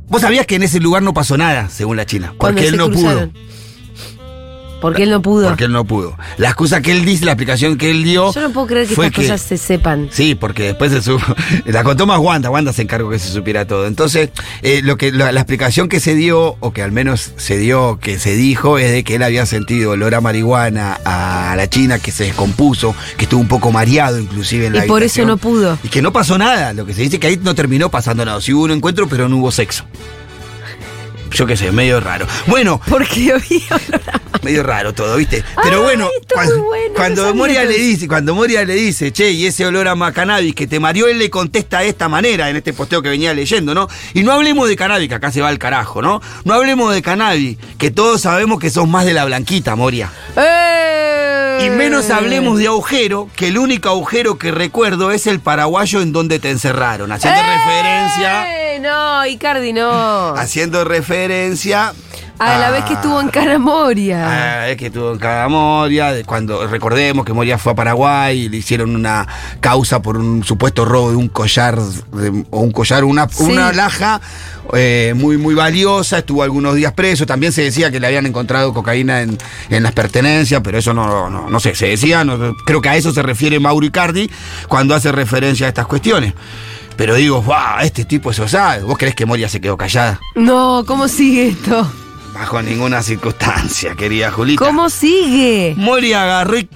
Vos 0.08 0.20
sabías 0.20 0.46
que 0.46 0.56
en 0.56 0.62
ese 0.62 0.80
lugar 0.80 1.02
no 1.02 1.14
pasó 1.14 1.36
nada, 1.36 1.68
según 1.70 1.96
la 1.96 2.06
China. 2.06 2.34
Porque 2.38 2.68
él 2.68 2.76
no 2.76 2.88
cruzaron. 2.90 3.30
pudo. 3.30 3.42
Porque 4.84 5.04
él 5.04 5.10
no 5.10 5.22
pudo. 5.22 5.48
Porque 5.48 5.64
él 5.64 5.72
no 5.72 5.86
pudo. 5.86 6.14
La 6.36 6.48
excusa 6.48 6.82
que 6.82 6.92
él 6.92 7.06
dice, 7.06 7.24
la 7.24 7.32
explicación 7.32 7.78
que 7.78 7.90
él 7.90 8.04
dio. 8.04 8.34
Yo 8.34 8.42
no 8.42 8.50
puedo 8.50 8.66
creer 8.66 8.86
que 8.86 8.92
estas 8.92 9.12
cosas 9.12 9.40
se 9.40 9.56
sepan. 9.56 10.10
Sí, 10.12 10.34
porque 10.34 10.64
después 10.64 10.92
se 10.92 11.00
supo. 11.00 11.24
La 11.64 11.82
contó 11.84 12.04
más 12.04 12.18
Wanda. 12.18 12.50
Wanda 12.50 12.70
se 12.74 12.82
encargó 12.82 13.08
que 13.08 13.18
se 13.18 13.32
supiera 13.32 13.66
todo. 13.66 13.86
Entonces, 13.86 14.28
eh, 14.60 14.82
lo 14.84 14.98
que, 14.98 15.10
la, 15.10 15.32
la 15.32 15.40
explicación 15.40 15.88
que 15.88 16.00
se 16.00 16.14
dio, 16.14 16.56
o 16.60 16.74
que 16.74 16.82
al 16.82 16.92
menos 16.92 17.32
se 17.38 17.56
dio, 17.56 17.98
que 17.98 18.18
se 18.18 18.36
dijo, 18.36 18.76
es 18.76 18.92
de 18.92 19.04
que 19.04 19.14
él 19.14 19.22
había 19.22 19.46
sentido 19.46 19.92
olor 19.92 20.14
a 20.14 20.20
marihuana 20.20 21.00
a 21.02 21.54
la 21.56 21.66
China, 21.66 21.98
que 21.98 22.10
se 22.10 22.24
descompuso, 22.24 22.94
que 23.16 23.24
estuvo 23.24 23.40
un 23.40 23.48
poco 23.48 23.72
mareado, 23.72 24.20
inclusive 24.20 24.66
en 24.66 24.74
Y 24.74 24.78
la 24.80 24.84
por 24.84 25.02
eso 25.02 25.24
no 25.24 25.38
pudo. 25.38 25.78
Y 25.82 25.88
que 25.88 26.02
no 26.02 26.12
pasó 26.12 26.36
nada. 26.36 26.74
Lo 26.74 26.84
que 26.84 26.92
se 26.92 27.00
dice 27.00 27.18
que 27.18 27.28
ahí 27.28 27.40
no 27.42 27.54
terminó 27.54 27.90
pasando 27.90 28.22
nada. 28.26 28.38
Sí 28.42 28.52
hubo 28.52 28.64
un 28.64 28.72
encuentro, 28.72 29.08
pero 29.08 29.30
no 29.30 29.38
hubo 29.38 29.50
sexo. 29.50 29.86
Yo 31.34 31.46
qué 31.46 31.56
sé, 31.56 31.70
medio 31.72 32.00
raro. 32.00 32.26
Bueno, 32.46 32.80
Porque 32.88 33.32
había 33.32 33.66
olor 33.70 34.00
a- 34.12 34.20
medio 34.44 34.62
raro 34.62 34.92
todo, 34.92 35.16
¿viste? 35.16 35.42
Pero 35.62 35.78
Ay, 35.78 35.82
bueno, 35.82 36.08
cuando, 36.32 36.62
bueno, 36.64 36.94
cuando 36.94 37.34
Moria 37.34 37.64
le 37.64 37.76
dice, 37.76 38.06
cuando 38.08 38.34
Moria 38.34 38.64
le 38.64 38.74
dice, 38.74 39.12
che, 39.12 39.30
y 39.30 39.46
ese 39.46 39.66
olor 39.66 39.88
a 39.88 40.12
cannabis 40.12 40.54
que 40.54 40.66
te 40.66 40.78
mareó, 40.80 41.08
él 41.08 41.18
le 41.18 41.30
contesta 41.30 41.80
de 41.80 41.88
esta 41.88 42.08
manera 42.08 42.48
en 42.50 42.56
este 42.56 42.72
posteo 42.72 43.02
que 43.02 43.08
venía 43.08 43.34
leyendo, 43.34 43.74
¿no? 43.74 43.88
Y 44.12 44.22
no 44.22 44.32
hablemos 44.32 44.68
de 44.68 44.76
cannabis, 44.76 45.08
que 45.08 45.14
acá 45.16 45.32
se 45.32 45.40
va 45.40 45.48
al 45.48 45.58
carajo, 45.58 46.02
¿no? 46.02 46.20
No 46.44 46.54
hablemos 46.54 46.92
de 46.94 47.02
cannabis, 47.02 47.58
que 47.78 47.90
todos 47.90 48.20
sabemos 48.20 48.60
que 48.60 48.70
sos 48.70 48.86
más 48.88 49.04
de 49.04 49.14
la 49.14 49.24
blanquita, 49.24 49.74
Moria. 49.76 50.12
¡Eh! 50.36 50.93
Y 51.60 51.70
menos 51.70 52.10
hablemos 52.10 52.58
de 52.58 52.66
agujero, 52.66 53.28
que 53.36 53.48
el 53.48 53.58
único 53.58 53.88
agujero 53.88 54.38
que 54.38 54.50
recuerdo 54.50 55.10
es 55.10 55.26
el 55.26 55.40
paraguayo 55.40 56.00
en 56.00 56.12
donde 56.12 56.38
te 56.38 56.50
encerraron, 56.50 57.12
haciendo 57.12 57.40
referencia, 57.42 58.74
¡Eh! 58.74 58.78
No, 58.80 59.24
Icardi 59.24 59.72
no. 59.72 60.34
haciendo 60.34 60.84
referencia 60.84 61.94
A 62.38 62.58
la 62.58 62.70
vez 62.70 62.84
que 62.84 62.94
estuvo 62.94 63.20
en 63.20 63.28
Cara 63.28 63.58
Moria. 63.58 64.26
Ah, 64.64 64.68
es 64.68 64.76
que 64.76 64.86
estuvo 64.86 65.12
en 65.12 65.18
cada 65.18 65.48
Moria, 65.48 66.12
cuando 66.26 66.66
recordemos 66.66 67.24
que 67.24 67.32
Moria 67.32 67.58
fue 67.58 67.72
a 67.72 67.74
Paraguay 67.76 68.40
y 68.42 68.48
le 68.48 68.56
hicieron 68.56 68.94
una 68.94 69.26
causa 69.60 70.02
por 70.02 70.16
un 70.16 70.42
supuesto 70.42 70.84
robo 70.84 71.10
de 71.10 71.16
un 71.16 71.28
collar, 71.28 71.78
de- 71.80 72.44
o 72.50 72.60
un 72.60 72.72
collar, 72.72 73.04
una, 73.04 73.28
Sí. 73.28 73.44
una 73.44 73.68
alhaja 73.68 74.20
eh, 74.72 75.12
muy, 75.16 75.36
muy 75.36 75.54
valiosa, 75.54 76.18
estuvo 76.18 76.42
algunos 76.42 76.74
días 76.74 76.92
preso, 76.92 77.24
también 77.24 77.52
se 77.52 77.62
decía 77.62 77.90
que 77.90 78.00
le 78.00 78.06
habían 78.08 78.26
encontrado 78.26 78.74
cocaína 78.74 79.22
en, 79.22 79.38
en 79.70 79.82
las 79.82 79.92
pertenencias, 79.92 80.60
pero 80.64 80.78
eso 80.78 80.92
no, 80.92 81.30
no, 81.30 81.48
no 81.48 81.60
sé, 81.60 81.74
se 81.74 81.86
decía, 81.88 82.24
no- 82.24 82.52
creo 82.66 82.80
que 82.82 82.88
a 82.88 82.96
eso 82.96 83.12
se 83.12 83.22
refiere 83.22 83.60
Mauro 83.60 83.86
Icardi 83.86 84.28
cuando 84.68 84.94
hace 84.94 85.12
referencia 85.12 85.66
a 85.66 85.68
estas 85.68 85.86
cuestiones. 85.86 86.34
Pero 86.96 87.14
digo, 87.14 87.42
wow, 87.42 87.80
este 87.82 88.04
tipo 88.04 88.30
eso 88.30 88.46
sabe. 88.48 88.82
¿Vos 88.84 88.96
creés 88.98 89.14
que 89.16 89.26
Moria 89.26 89.48
se 89.48 89.60
quedó 89.60 89.76
callada? 89.76 90.20
No, 90.36 90.84
¿cómo 90.86 91.08
sigue 91.08 91.48
esto? 91.48 91.90
Bajo 92.34 92.60
ninguna 92.60 93.02
circunstancia, 93.02 93.94
querida 93.94 94.30
Julita. 94.32 94.64
¿Cómo 94.64 94.90
sigue? 94.90 95.74
Moria 95.76 96.24
agarró 96.24 96.58
y 96.58 96.68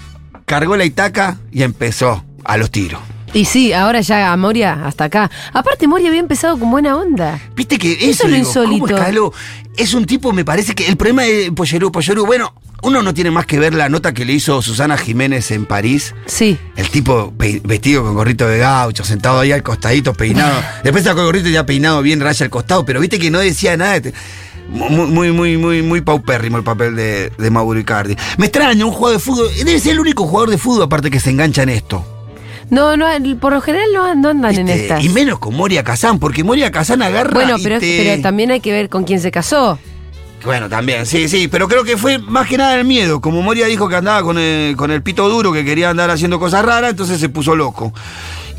cargó 0.47 0.77
la 0.77 0.85
itaca 0.85 1.39
y 1.51 1.65
empezó 1.65 2.25
a 2.45 2.57
los 2.57 2.71
tiros. 2.71 3.01
Y 3.35 3.45
sí, 3.45 3.73
ahora 3.73 4.01
ya 4.01 4.33
a 4.33 4.37
Moria 4.37 4.87
hasta 4.87 5.05
acá. 5.05 5.31
Aparte, 5.53 5.87
Moria 5.87 6.09
había 6.09 6.21
empezado 6.21 6.59
con 6.59 6.71
buena 6.71 6.97
onda. 6.97 7.39
Viste 7.55 7.77
que 7.77 7.93
Eso 7.93 8.05
eso, 8.05 8.25
es 8.27 8.31
lo 8.31 8.37
digo, 8.37 8.87
¿cómo 8.87 8.99
insólito. 8.99 9.33
Es 9.77 9.95
un 9.95 10.07
tipo, 10.07 10.33
me 10.33 10.45
parece 10.45 10.75
que 10.75 10.87
el 10.87 10.97
problema 10.97 11.23
de 11.23 11.53
Pollerú, 11.53 11.93
Pollerú, 11.93 12.25
bueno, 12.25 12.53
uno 12.83 13.03
no 13.03 13.13
tiene 13.13 13.31
más 13.31 13.47
que 13.47 13.59
ver 13.59 13.75
la 13.75 13.89
nota 13.89 14.15
que 14.15 14.25
le 14.25 14.33
hizo 14.33 14.63
Susana 14.63 14.97
Jiménez 14.97 15.51
en 15.51 15.67
París. 15.67 16.15
Sí. 16.27 16.59
El 16.77 16.89
tipo 16.91 17.33
vestido 17.37 18.03
con 18.03 18.15
gorrito 18.15 18.47
de 18.49 18.59
gaucho, 18.59 19.05
sentado 19.05 19.41
ahí 19.41 19.53
al 19.53 19.63
costadito, 19.63 20.15
peinado. 20.15 20.61
Después 20.85 21.05
sacó 21.05 21.21
el 21.21 21.27
gorrito 21.27 21.49
ya 21.49 21.67
peinado 21.67 22.03
bien, 22.03 22.21
raya 22.21 22.45
al 22.45 22.51
costado, 22.51 22.85
pero 22.85 23.01
viste 23.01 23.19
que 23.19 23.31
no 23.31 23.41
decía 23.41 23.77
nada. 23.77 24.01
Muy, 24.69 25.33
muy, 25.33 25.57
muy, 25.57 25.83
muy, 25.83 26.01
paupérrimo 26.03 26.59
el 26.59 26.63
papel 26.65 26.95
de, 26.95 27.31
de 27.39 27.51
Mauro 27.51 27.79
Icardi. 27.81 28.17
Me 28.37 28.47
extraña 28.47 28.85
un 28.85 28.93
jugador 28.93 29.19
de 29.19 29.25
fútbol. 29.25 29.49
Debe 29.57 29.79
ser 29.81 29.93
el 29.93 30.01
único 30.01 30.27
jugador 30.27 30.51
de 30.51 30.59
fútbol 30.59 30.83
aparte 30.83 31.11
que 31.11 31.21
se 31.21 31.31
engancha 31.31 31.63
en 31.63 31.71
esto. 31.71 32.05
No, 32.69 32.97
no, 32.99 33.07
por 33.41 33.55
lo 33.55 33.63
general 33.63 33.89
no, 33.95 34.15
no 34.15 34.29
andan 34.29 34.55
en 34.55 34.67
¿Viste? 34.67 34.83
estas. 34.83 35.03
Y 35.03 35.09
menos 35.09 35.39
con 35.39 35.55
Moria 35.55 35.83
Kazán, 35.83 36.19
porque 36.19 36.45
Moria 36.45 36.71
Kazán 36.71 37.01
agarra. 37.01 37.33
Bueno, 37.33 37.57
pero, 37.63 37.81
te- 37.81 38.03
pero 38.05 38.23
también 38.23 38.51
hay 38.51 38.61
que 38.61 38.73
ver 38.73 38.91
con 38.91 39.05
quién 39.05 39.21
se 39.21 39.31
casó. 39.31 39.79
Bueno, 40.45 40.69
también, 40.69 41.05
sí, 41.07 41.29
sí, 41.29 41.49
pero 41.49 41.67
creo 41.67 41.83
que 41.83 41.97
fue 41.97 42.19
más 42.19 42.47
que 42.47 42.59
nada 42.59 42.77
el 42.79 42.85
miedo. 42.85 43.21
Como 43.21 43.43
Moria 43.43 43.67
dijo 43.67 43.89
que 43.89 43.97
andaba 43.97 44.23
con 44.23 44.39
el, 44.39 44.77
con 44.77 44.91
el 44.91 45.03
pito 45.03 45.29
duro, 45.31 45.51
que 45.53 45.65
quería 45.65 45.91
andar 45.91 46.11
haciendo 46.11 46.39
cosas 46.39 46.65
raras, 46.65 46.91
entonces 46.91 47.19
se 47.19 47.29
puso 47.31 47.57
loco. 47.57 47.93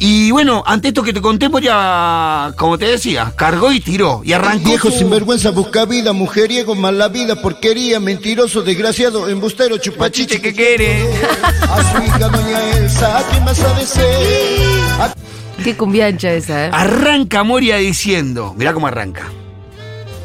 Y 0.02 0.32
bueno, 0.32 0.64
ante 0.66 0.88
esto 0.90 1.04
que 1.04 1.12
te 1.12 1.20
conté, 1.22 1.50
ya, 1.62 2.54
como 2.58 2.78
te 2.78 2.86
decía, 2.86 3.34
cargó 3.36 3.72
y 3.74 3.82
tiró. 3.82 4.22
Y 4.24 4.32
arrancó. 4.32 4.70
Viejo 4.70 4.90
su- 4.90 4.98
sinvergüenza, 5.00 5.52
busca 5.52 5.84
vida, 5.86 6.14
mujeriego, 6.14 6.74
mala 6.74 7.10
vida, 7.10 7.36
porquería, 7.42 8.00
mentiroso, 8.00 8.62
desgraciado, 8.62 9.28
embustero, 9.28 9.78
chupachiche 9.78 10.40
que 10.42 10.54
quiere. 10.54 11.04
A 11.70 11.92
su 11.92 12.02
hija, 12.04 12.30
doña 12.30 12.78
Elsa, 12.78 13.18
¿a 13.20 13.24
quién 13.24 13.44
más 13.44 13.60
ha 13.60 13.74
de 13.74 13.86
ser? 13.86 14.80
A- 15.02 15.14
Qué 15.64 15.76
cumbiancha 15.76 16.32
esa, 16.32 16.68
¿eh? 16.68 16.70
Arranca 16.72 17.44
Moria 17.44 17.76
diciendo, 17.76 18.54
mirá 18.58 18.74
cómo 18.74 18.88
arranca. 18.88 19.30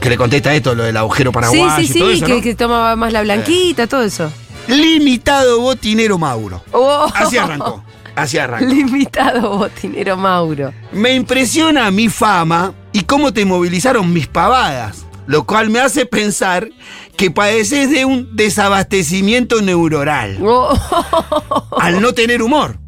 Que 0.01 0.09
le 0.09 0.17
contesta 0.17 0.55
esto, 0.55 0.77
lo 0.77 0.85
del 0.85 0.97
agujero 0.97 1.31
Sí, 1.31 1.35
paraguayo 1.35 1.77
sí, 1.79 1.93
y 1.93 1.99
todo 1.99 2.11
sí, 2.11 2.17
eso, 2.19 2.27
que, 2.27 2.33
¿no? 2.35 2.41
que 2.43 2.55
tomaba 2.55 2.95
más 2.95 3.13
la 3.13 3.23
blanquita, 3.23 3.89
todo 3.89 4.03
eso. 4.05 4.31
Limitado 4.69 5.61
botinero 5.61 6.17
Mauro. 6.19 6.63
Oh. 6.71 7.11
Así 7.13 7.37
arrancó. 7.37 7.83
Así. 8.17 8.39
Limitado 8.61 9.59
botinero 9.59 10.17
Mauro. 10.17 10.73
Me 10.93 11.15
impresiona 11.15 11.91
mi 11.91 12.09
fama 12.09 12.73
y 12.93 13.03
cómo 13.03 13.33
te 13.33 13.45
movilizaron 13.45 14.13
mis 14.13 14.27
pavadas, 14.29 15.05
lo 15.27 15.45
cual 15.45 15.71
me 15.71 15.81
hace 15.81 16.07
pensar 16.07 16.69
que 17.17 17.31
padeces 17.31 17.91
de 17.91 18.05
un 18.05 18.37
desabastecimiento 18.37 19.61
neuronal 19.63 20.39
Oh. 20.43 21.69
al 21.81 22.01
no 22.01 22.13
tener 22.13 22.43
humor. 22.43 22.79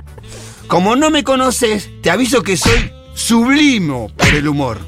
Como 0.69 0.97
no 0.97 1.11
me 1.11 1.23
conoces, 1.25 1.91
te 2.03 2.11
aviso 2.11 2.43
que 2.43 2.57
soy 2.57 2.93
sublimo 3.15 4.09
por 4.17 4.29
el 4.29 4.49
humor. 4.49 4.79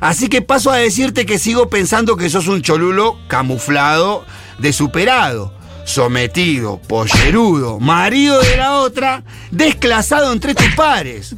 Así 0.00 0.28
que 0.28 0.42
paso 0.42 0.70
a 0.70 0.76
decirte 0.78 1.26
que 1.26 1.38
sigo 1.38 1.68
pensando 1.70 2.16
que 2.16 2.28
sos 2.30 2.48
un 2.48 2.60
cholulo 2.62 3.16
camuflado 3.28 4.24
de 4.58 4.72
superado, 4.72 5.54
sometido, 5.84 6.78
pollerudo, 6.78 7.80
marido 7.80 8.40
de 8.40 8.56
la 8.56 8.76
otra, 8.76 9.22
desclasado 9.50 10.32
entre 10.32 10.54
tus 10.54 10.74
pares. 10.74 11.34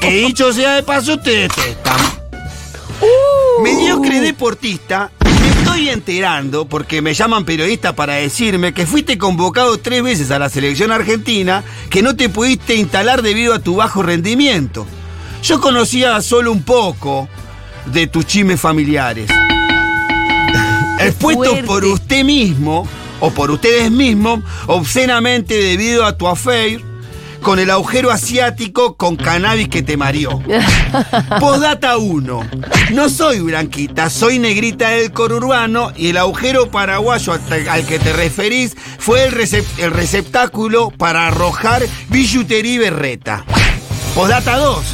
Que 0.00 0.10
dicho 0.10 0.52
sea 0.52 0.74
de 0.74 0.82
paso, 0.82 1.18
te 1.18 1.30
detestan. 1.30 2.00
Mediocre 3.62 4.20
deportista, 4.20 5.10
me 5.24 5.48
estoy 5.48 5.88
enterando 5.88 6.66
porque 6.66 7.02
me 7.02 7.14
llaman 7.14 7.44
periodista 7.44 7.94
para 7.94 8.14
decirme 8.14 8.72
que 8.72 8.86
fuiste 8.86 9.18
convocado 9.18 9.78
tres 9.78 10.02
veces 10.02 10.30
a 10.30 10.38
la 10.38 10.48
selección 10.48 10.92
argentina, 10.92 11.64
que 11.90 12.02
no 12.02 12.16
te 12.16 12.28
pudiste 12.28 12.74
instalar 12.74 13.22
debido 13.22 13.54
a 13.54 13.58
tu 13.58 13.76
bajo 13.76 14.02
rendimiento. 14.02 14.86
Yo 15.42 15.60
conocía 15.60 16.20
solo 16.22 16.52
un 16.52 16.62
poco 16.62 17.28
de 17.86 18.06
tus 18.06 18.26
chimes 18.26 18.60
familiares. 18.60 19.28
Expuesto 21.00 21.56
por 21.66 21.84
usted 21.84 22.24
mismo 22.24 22.86
o 23.22 23.30
por 23.30 23.50
ustedes 23.50 23.90
mismos, 23.90 24.40
obscenamente 24.66 25.54
debido 25.54 26.04
a 26.04 26.18
tu 26.18 26.26
affair 26.28 26.82
con 27.40 27.58
el 27.58 27.70
agujero 27.70 28.10
asiático 28.12 28.96
con 28.96 29.16
cannabis 29.16 29.68
que 29.68 29.82
te 29.82 29.96
mareó. 29.96 30.40
Postdata 31.40 31.96
1. 31.96 32.50
No 32.92 33.08
soy 33.08 33.40
blanquita, 33.40 34.10
soy 34.10 34.38
negrita 34.38 34.90
del 34.90 35.12
conurbano 35.12 35.92
y 35.96 36.08
el 36.10 36.18
agujero 36.18 36.70
paraguayo 36.70 37.32
al, 37.32 37.86
que 37.86 37.98
te 37.98 38.12
referís 38.12 38.76
fue 38.98 39.24
el, 39.24 39.32
recep- 39.32 39.64
el 39.78 39.90
receptáculo 39.90 40.90
para 40.90 41.26
arrojar 41.26 41.82
billutería 42.10 42.74
y 42.74 42.78
berreta. 42.78 43.44
Postdata 44.14 44.56
2. 44.58 44.84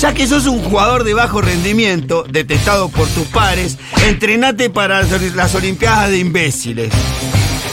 Ya 0.00 0.14
que 0.14 0.26
sos 0.26 0.46
un 0.46 0.60
jugador 0.62 1.04
de 1.04 1.14
bajo 1.14 1.40
rendimiento, 1.42 2.24
detestado 2.28 2.88
por 2.88 3.06
tus 3.08 3.26
pares, 3.26 3.76
entrenate 4.08 4.70
para 4.70 5.02
las 5.02 5.54
Olimpiadas 5.54 6.10
de 6.10 6.18
imbéciles. 6.18 6.92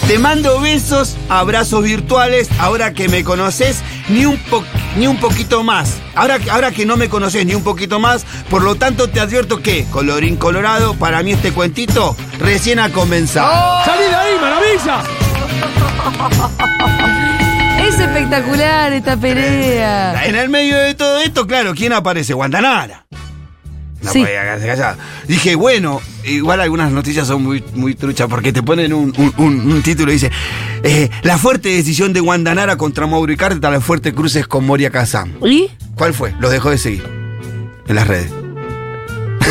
Te 0.09 0.17
mando 0.17 0.59
besos, 0.59 1.15
abrazos 1.29 1.83
virtuales, 1.83 2.49
ahora 2.59 2.93
que 2.93 3.07
me 3.07 3.23
conoces, 3.23 3.83
ni 4.07 4.25
un, 4.25 4.39
po- 4.39 4.63
ni 4.97 5.05
un 5.05 5.17
poquito 5.19 5.61
más. 5.63 5.97
Ahora, 6.15 6.39
que- 6.39 6.49
ahora 6.49 6.71
que 6.71 6.83
no 6.87 6.97
me 6.97 7.09
conoces 7.09 7.45
ni 7.45 7.53
un 7.53 7.63
poquito 7.63 7.99
más, 7.99 8.25
por 8.49 8.63
lo 8.63 8.73
tanto 8.73 9.07
te 9.11 9.19
advierto 9.19 9.61
que, 9.61 9.85
colorín 9.91 10.35
colorado, 10.35 10.95
para 10.95 11.21
mí 11.21 11.33
este 11.33 11.51
cuentito 11.51 12.17
recién 12.39 12.79
ha 12.79 12.89
comenzado. 12.89 13.85
¡Salí 13.85 14.05
de 14.05 14.15
ahí, 14.15 14.33
maravilla! 14.41 15.03
Es 17.87 17.97
espectacular 17.99 18.91
esta 18.93 19.15
pelea. 19.15 20.25
En 20.25 20.35
el 20.35 20.49
medio 20.49 20.77
de 20.77 20.93
todo 20.95 21.19
esto, 21.21 21.47
claro, 21.47 21.73
¿quién 21.75 21.93
aparece? 21.93 22.33
Guantanara. 22.33 23.05
No 24.01 24.11
Sí. 24.13 24.19
podía 24.21 24.41
quedarse 24.43 24.67
callado. 24.67 24.97
Dije, 25.27 25.55
bueno, 25.55 26.01
igual 26.23 26.61
algunas 26.61 26.91
noticias 26.91 27.27
son 27.27 27.43
muy, 27.43 27.63
muy 27.73 27.95
truchas 27.95 28.27
porque 28.29 28.53
te 28.53 28.63
ponen 28.63 28.93
un, 28.93 29.13
un- 29.17 29.33
un- 29.37 29.71
un 29.71 29.81
título 29.83 30.11
y 30.11 30.15
dice: 30.15 30.31
eh, 30.83 31.09
La 31.23 31.37
fuerte 31.37 31.69
decisión 31.69 32.13
de 32.13 32.19
Guandanara 32.21 32.77
contra 32.77 33.07
Mauro 33.07 33.31
Icardi 33.33 33.59
las 33.59 33.83
fuertes 33.83 34.13
cruces 34.13 34.47
con 34.47 34.65
Moria 34.65 34.89
Kazam. 34.89 35.33
¿Y? 35.45 35.69
¿Cuál 35.95 36.13
fue? 36.13 36.33
Los 36.39 36.51
dejó 36.51 36.69
de 36.69 36.77
seguir 36.77 37.03
en 37.87 37.95
las 37.95 38.07
redes. 38.07 38.31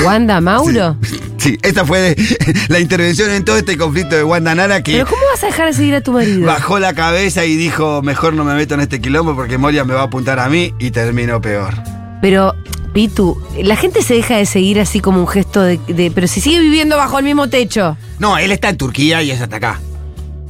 ¿Wanda 0.05 0.41
Mauro? 0.41 0.97
Sí, 1.37 1.57
esta 1.63 1.85
fue 1.85 2.01
de- 2.01 2.39
la 2.69 2.81
intervención 2.81 3.31
en 3.31 3.45
todo 3.45 3.57
este 3.59 3.77
conflicto 3.77 4.17
de 4.17 4.23
Guandanara 4.23 4.83
que 4.83 4.93
¿Pero 4.93 5.07
cómo 5.07 5.23
vas 5.31 5.43
a 5.45 5.47
dejar 5.47 5.67
de 5.67 5.73
seguir 5.73 5.95
a 5.95 6.01
tu 6.01 6.13
marido? 6.13 6.47
bajó 6.47 6.79
la 6.79 6.95
cabeza 6.95 7.45
y 7.45 7.57
dijo: 7.57 8.03
Mejor 8.03 8.33
no 8.35 8.45
me 8.45 8.55
meto 8.55 8.75
en 8.75 8.81
este 8.81 9.01
quilombo 9.01 9.35
porque 9.37 9.59
Moria 9.59 9.85
me 9.85 9.95
va 9.95 10.01
a 10.01 10.05
apuntar 10.05 10.39
a 10.41 10.49
mí 10.49 10.73
y 10.79 10.91
terminó 10.91 11.41
peor. 11.41 11.75
Pero, 12.21 12.55
Pitu, 12.99 13.41
la 13.63 13.77
gente 13.77 14.03
se 14.03 14.15
deja 14.15 14.37
de 14.39 14.45
seguir 14.45 14.81
así 14.81 14.99
como 14.99 15.21
un 15.21 15.29
gesto 15.29 15.63
de, 15.63 15.79
de- 15.87 16.11
Pero 16.11 16.27
si 16.27 16.41
sigue 16.41 16.59
viviendo 16.59 16.97
bajo 16.97 17.17
el 17.21 17.25
mismo 17.25 17.49
techo. 17.49 17.97
No, 18.19 18.39
él 18.39 18.51
está 18.51 18.71
en 18.71 18.77
Turquía 18.77 19.23
y 19.23 19.31
ella 19.31 19.45
está 19.45 19.55
acá. 19.59 19.81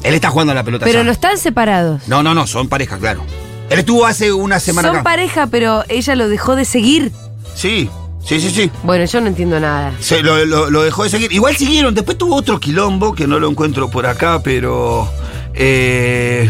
Él 0.02 0.14
está 0.14 0.30
jugando 0.30 0.52
a 0.52 0.54
la 0.54 0.64
pelota. 0.64 0.86
Pero 0.86 1.04
no 1.04 1.10
están 1.12 1.36
separados. 1.36 2.08
No, 2.08 2.22
no, 2.22 2.32
no, 2.32 2.46
son 2.46 2.70
pareja, 2.70 2.96
claro. 2.96 3.22
Él 3.68 3.80
estuvo 3.80 4.06
hace 4.06 4.32
una 4.32 4.60
semana 4.60 4.88
Son 4.88 4.96
acá. 4.96 5.04
pareja, 5.04 5.46
pero 5.48 5.84
ella 5.90 6.14
lo 6.14 6.26
dejó 6.30 6.56
de 6.56 6.64
seguir. 6.64 7.12
Sí, 7.54 7.90
sí, 8.24 8.40
sí, 8.40 8.48
sí. 8.48 8.70
Bueno, 8.82 9.04
yo 9.04 9.20
no 9.20 9.26
entiendo 9.26 9.60
nada. 9.60 9.92
Se 10.00 10.22
lo, 10.22 10.42
lo- 10.46 10.70
lo 10.70 10.82
dejó 10.84 11.04
de 11.04 11.10
seguir. 11.10 11.30
Igual 11.30 11.54
siguieron. 11.54 11.94
Después 11.94 12.16
tuvo 12.16 12.34
otro 12.34 12.58
quilombo 12.58 13.14
que 13.14 13.26
no 13.26 13.38
lo 13.38 13.50
encuentro 13.50 13.90
por 13.90 14.06
acá, 14.06 14.40
pero. 14.42 15.06
Eh, 15.52 16.48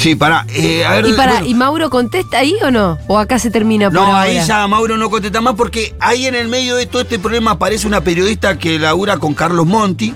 sí, 0.00 0.14
para. 0.14 0.40
a 0.40 0.44
ver, 0.44 1.06
¿Y, 1.06 1.12
para, 1.12 1.32
bueno. 1.32 1.46
¿Y 1.46 1.54
Mauro 1.54 1.90
contesta 1.90 2.38
ahí 2.38 2.54
o 2.64 2.70
no? 2.70 2.98
¿O 3.06 3.18
acá 3.18 3.38
se 3.38 3.50
termina 3.50 3.86
por 3.90 3.94
No, 3.94 4.06
ahora? 4.06 4.20
ahí 4.22 4.40
ya 4.46 4.66
Mauro 4.66 4.96
no 4.96 5.10
contesta 5.10 5.40
más 5.40 5.54
porque 5.54 5.94
ahí 6.00 6.26
en 6.26 6.34
el 6.34 6.48
medio 6.48 6.76
de 6.76 6.86
todo 6.86 7.02
este 7.02 7.18
problema 7.18 7.52
aparece 7.52 7.86
una 7.86 8.00
periodista 8.00 8.58
que 8.58 8.78
labura 8.78 9.18
con 9.18 9.34
Carlos 9.34 9.66
Monti 9.66 10.14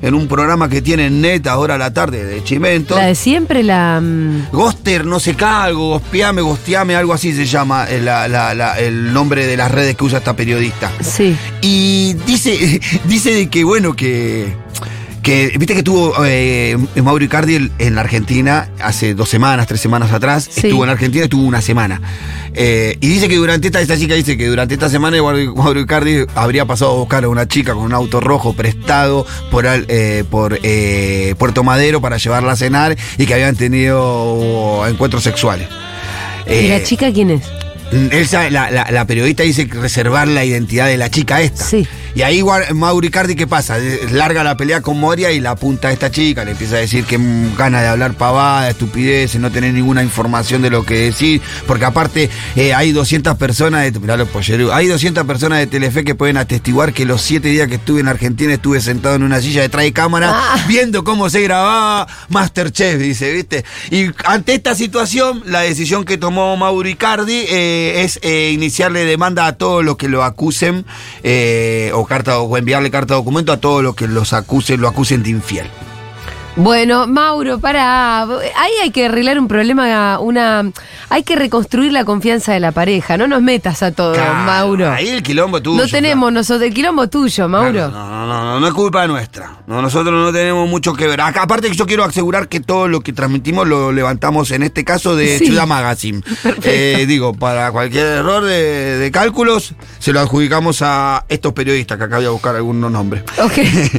en 0.00 0.14
un 0.14 0.26
programa 0.26 0.68
que 0.68 0.82
tiene 0.82 1.06
en 1.06 1.20
net 1.20 1.46
ahora 1.46 1.76
a 1.76 1.78
la 1.78 1.92
tarde 1.92 2.24
de 2.24 2.42
Chimento. 2.42 2.96
La 2.96 3.06
de 3.06 3.14
siempre, 3.14 3.62
la... 3.62 4.00
mm, 4.02 4.48
Goster, 4.50 5.04
no 5.06 5.20
sé 5.20 5.34
qué, 5.36 5.44
algo, 5.44 5.90
gospiame, 5.90 6.42
gosteame, 6.42 6.96
algo 6.96 7.12
así 7.12 7.32
se 7.32 7.46
llama 7.46 7.86
eh, 7.88 8.00
la- 8.00 8.26
la- 8.26 8.52
la- 8.52 8.80
el 8.80 9.12
nombre 9.12 9.46
de 9.46 9.56
las 9.56 9.70
redes 9.70 9.94
que 9.96 10.02
usa 10.04 10.18
esta 10.18 10.34
periodista. 10.34 10.90
Sí. 11.00 11.36
Y 11.60 12.14
dice, 12.26 12.80
dice 13.04 13.32
de 13.32 13.48
que, 13.48 13.62
bueno, 13.62 13.94
que. 13.94 14.52
Que 15.22 15.52
Viste 15.58 15.74
que 15.74 15.78
estuvo 15.80 16.14
eh, 16.26 16.76
Mauro 17.02 17.24
Icardi 17.24 17.70
en- 17.78 17.94
la 17.94 18.00
Argentina 18.02 18.68
hace 18.80 19.14
dos 19.14 19.28
semanas, 19.28 19.66
tres 19.66 19.80
semanas 19.80 20.12
atrás. 20.12 20.48
Sí. 20.50 20.66
Estuvo 20.68 20.84
en 20.84 20.90
Argentina, 20.90 21.24
estuvo 21.24 21.42
una 21.44 21.60
semana. 21.62 22.00
Eh, 22.54 22.98
y 23.00 23.08
dice 23.08 23.28
que 23.28 23.36
durante 23.36 23.68
esta, 23.68 23.80
esta 23.80 23.96
chica 23.96 24.14
dice 24.14 24.36
que 24.36 24.46
durante 24.46 24.74
esta 24.74 24.88
semana 24.90 25.16
Mauro 25.22 25.80
Icardi 25.80 26.26
habría 26.34 26.66
pasado 26.66 26.90
a 26.92 26.94
buscar 26.96 27.24
a 27.24 27.28
una 27.28 27.48
chica 27.48 27.72
con 27.74 27.84
un 27.84 27.94
auto 27.94 28.20
rojo 28.20 28.52
prestado 28.52 29.24
por, 29.50 29.64
eh, 29.66 30.24
por 30.30 30.58
eh, 30.62 31.34
Puerto 31.38 31.62
Madero 31.64 32.00
para 32.00 32.18
llevarla 32.18 32.52
a 32.52 32.56
cenar 32.56 32.96
y 33.16 33.24
que 33.26 33.34
habían 33.34 33.56
tenido 33.56 34.84
encuentros 34.86 35.22
sexuales. 35.22 35.68
¿Y 36.50 36.68
la 36.68 36.82
chica 36.82 37.12
quién 37.12 37.30
es? 37.30 37.42
esa- 38.10 38.50
la, 38.50 38.70
la- 38.70 38.90
la 38.90 39.06
periodista 39.06 39.42
dice 39.42 39.68
reservar 39.70 40.26
la 40.28 40.44
identidad 40.44 40.86
de 40.88 40.96
la 40.96 41.10
chica 41.10 41.40
esta. 41.42 41.64
Sí. 41.64 41.86
Y 42.14 42.22
ahí 42.22 42.40
Gua- 42.42 42.70
Mauro 42.74 43.06
Icardi, 43.06 43.34
¿qué 43.34 43.46
pasa? 43.46 43.78
Eh, 43.78 44.00
Larga 44.12 44.44
la 44.44 44.56
pelea 44.56 44.82
con 44.82 44.98
Moria 45.00 45.32
y 45.32 45.40
la 45.40 45.50
apunta 45.52 45.88
a 45.88 45.92
esta 45.92 46.10
chica, 46.10 46.44
le 46.44 46.50
empieza 46.52 46.76
a 46.76 46.78
decir 46.80 47.04
que 47.04 47.18
gana 47.56 47.80
de 47.80 47.88
hablar 47.88 48.14
pavada, 48.14 48.68
estupideces, 48.68 49.40
no 49.40 49.50
tener 49.50 49.72
ninguna 49.72 50.02
información 50.02 50.60
de 50.60 50.68
lo 50.70 50.84
que 50.84 50.94
decir, 50.94 51.40
porque 51.66 51.84
aparte 51.86 52.28
eh, 52.56 52.74
hay 52.74 52.92
200 52.92 53.36
personas, 53.38 53.90
de, 53.90 53.98
mirá 53.98 54.16
los 54.18 54.28
hay 54.72 54.86
200 54.88 55.24
personas 55.26 55.58
de 55.60 55.66
Telefe 55.66 56.04
que 56.04 56.14
pueden 56.14 56.36
atestiguar 56.36 56.92
que 56.92 57.04
los 57.06 57.22
siete 57.22 57.48
días 57.48 57.68
que 57.68 57.76
estuve 57.76 58.00
en 58.00 58.08
Argentina 58.08 58.52
estuve 58.52 58.80
sentado 58.80 59.14
en 59.14 59.22
una 59.22 59.40
silla 59.40 59.62
detrás 59.62 59.84
de 59.84 59.92
cámara 59.92 60.30
Ah. 60.34 60.64
viendo 60.68 61.04
cómo 61.04 61.30
se 61.30 61.40
grababa 61.40 62.06
Masterchef, 62.28 62.98
dice, 62.98 63.32
¿viste? 63.32 63.64
Y 63.90 64.10
ante 64.24 64.54
esta 64.54 64.74
situación, 64.74 65.42
la 65.46 65.60
decisión 65.60 66.04
que 66.04 66.18
tomó 66.18 66.56
Mauro 66.56 66.88
Icardi 66.88 67.44
eh, 67.48 68.02
es 68.04 68.18
eh, 68.22 68.50
iniciarle 68.52 69.04
demanda 69.06 69.46
a 69.46 69.52
todos 69.56 69.82
los 69.84 69.96
que 69.96 70.08
lo 70.08 70.24
acusen, 70.24 70.84
o 72.02 72.06
carta 72.06 72.40
o 72.40 72.56
enviarle 72.56 72.90
carta 72.90 73.14
de 73.14 73.20
documento 73.20 73.52
a 73.52 73.58
todos 73.58 73.82
los 73.82 73.94
que 73.94 74.08
los 74.08 74.32
acusen, 74.32 74.80
lo 74.80 74.88
acusen 74.88 75.22
de 75.22 75.30
infiel. 75.30 75.66
Bueno, 76.54 77.06
Mauro, 77.06 77.58
para. 77.60 78.22
Ahí 78.24 78.72
hay 78.82 78.90
que 78.90 79.06
arreglar 79.06 79.38
un 79.38 79.48
problema, 79.48 80.18
una. 80.18 80.70
Hay 81.08 81.22
que 81.22 81.34
reconstruir 81.34 81.92
la 81.92 82.04
confianza 82.04 82.52
de 82.52 82.60
la 82.60 82.72
pareja. 82.72 83.16
No 83.16 83.26
nos 83.26 83.40
metas 83.40 83.82
a 83.82 83.90
todo, 83.92 84.12
Claro, 84.12 84.34
Mauro. 84.34 84.90
Ahí 84.90 85.08
el 85.08 85.22
quilombo 85.22 85.62
tuyo. 85.62 85.82
no 85.82 85.88
tenemos 85.88 86.30
nosotros 86.30 86.62
el 86.68 86.74
quilombo 86.74 87.08
tuyo, 87.08 87.48
Mauro. 87.48 87.72
Claro, 87.72 87.90
no, 87.90 88.08
no, 88.08 88.26
no, 88.26 88.44
no, 88.44 88.60
no 88.60 88.66
es 88.66 88.74
culpa 88.74 89.06
nuestra. 89.06 89.60
No, 89.66 89.80
nosotros 89.80 90.12
no 90.14 90.30
tenemos 90.30 90.68
mucho 90.68 90.92
que 90.92 91.06
ver. 91.06 91.22
Acá, 91.22 91.42
aparte 91.44 91.70
que 91.70 91.74
yo 91.76 91.86
quiero 91.86 92.04
asegurar 92.04 92.48
que 92.48 92.60
todo 92.60 92.86
lo 92.86 93.00
que 93.00 93.14
transmitimos 93.14 93.66
lo 93.66 93.90
levantamos 93.90 94.50
en 94.50 94.62
este 94.62 94.84
caso 94.84 95.16
de 95.16 95.38
Sí. 95.38 95.46
Ciudad 95.46 95.66
Magazine. 95.66 96.20
Eh, 96.64 97.06
digo, 97.08 97.32
para 97.34 97.70
cualquier 97.72 98.06
error 98.06 98.44
de, 98.44 98.98
de 98.98 99.10
cálculos, 99.10 99.74
se 99.98 100.12
lo 100.12 100.20
adjudicamos 100.20 100.80
a 100.82 101.24
estos 101.28 101.52
periodistas 101.54 101.98
que 101.98 102.04
acá 102.04 102.16
voy 102.16 102.26
a 102.26 102.30
buscar 102.30 102.54
algunos 102.56 102.90
nombres. 102.90 103.24
Ok. 103.42 103.52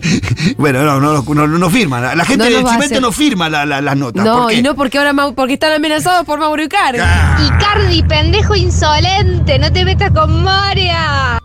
bueno, 0.57 0.83
no, 0.83 1.00
no, 1.01 1.24
no, 1.24 1.33
no, 1.33 1.48
no 1.48 1.69
firman. 1.69 2.17
La 2.17 2.25
gente 2.25 2.42
No 2.51 2.57
Chimento 2.69 2.85
hacer. 2.85 3.01
no 3.01 3.12
firma 3.12 3.50
la- 3.50 3.65
la- 3.65 3.81
las 3.81 3.97
notas. 3.97 4.23
No, 4.23 4.39
¿Por 4.43 4.50
qué? 4.50 4.55
y 4.55 4.62
no 4.63 4.75
porque 4.75 4.97
ahora 4.97 5.13
porque 5.35 5.53
están 5.53 5.73
amenazados 5.73 6.25
por 6.25 6.39
Mauro 6.39 6.63
Icardi. 6.63 7.00
Icardi, 7.00 8.03
pendejo 8.03 8.55
insolente, 8.55 9.59
no 9.59 9.71
te 9.71 9.85
metas 9.85 10.12
con 10.12 10.43
Moria. 10.43 11.39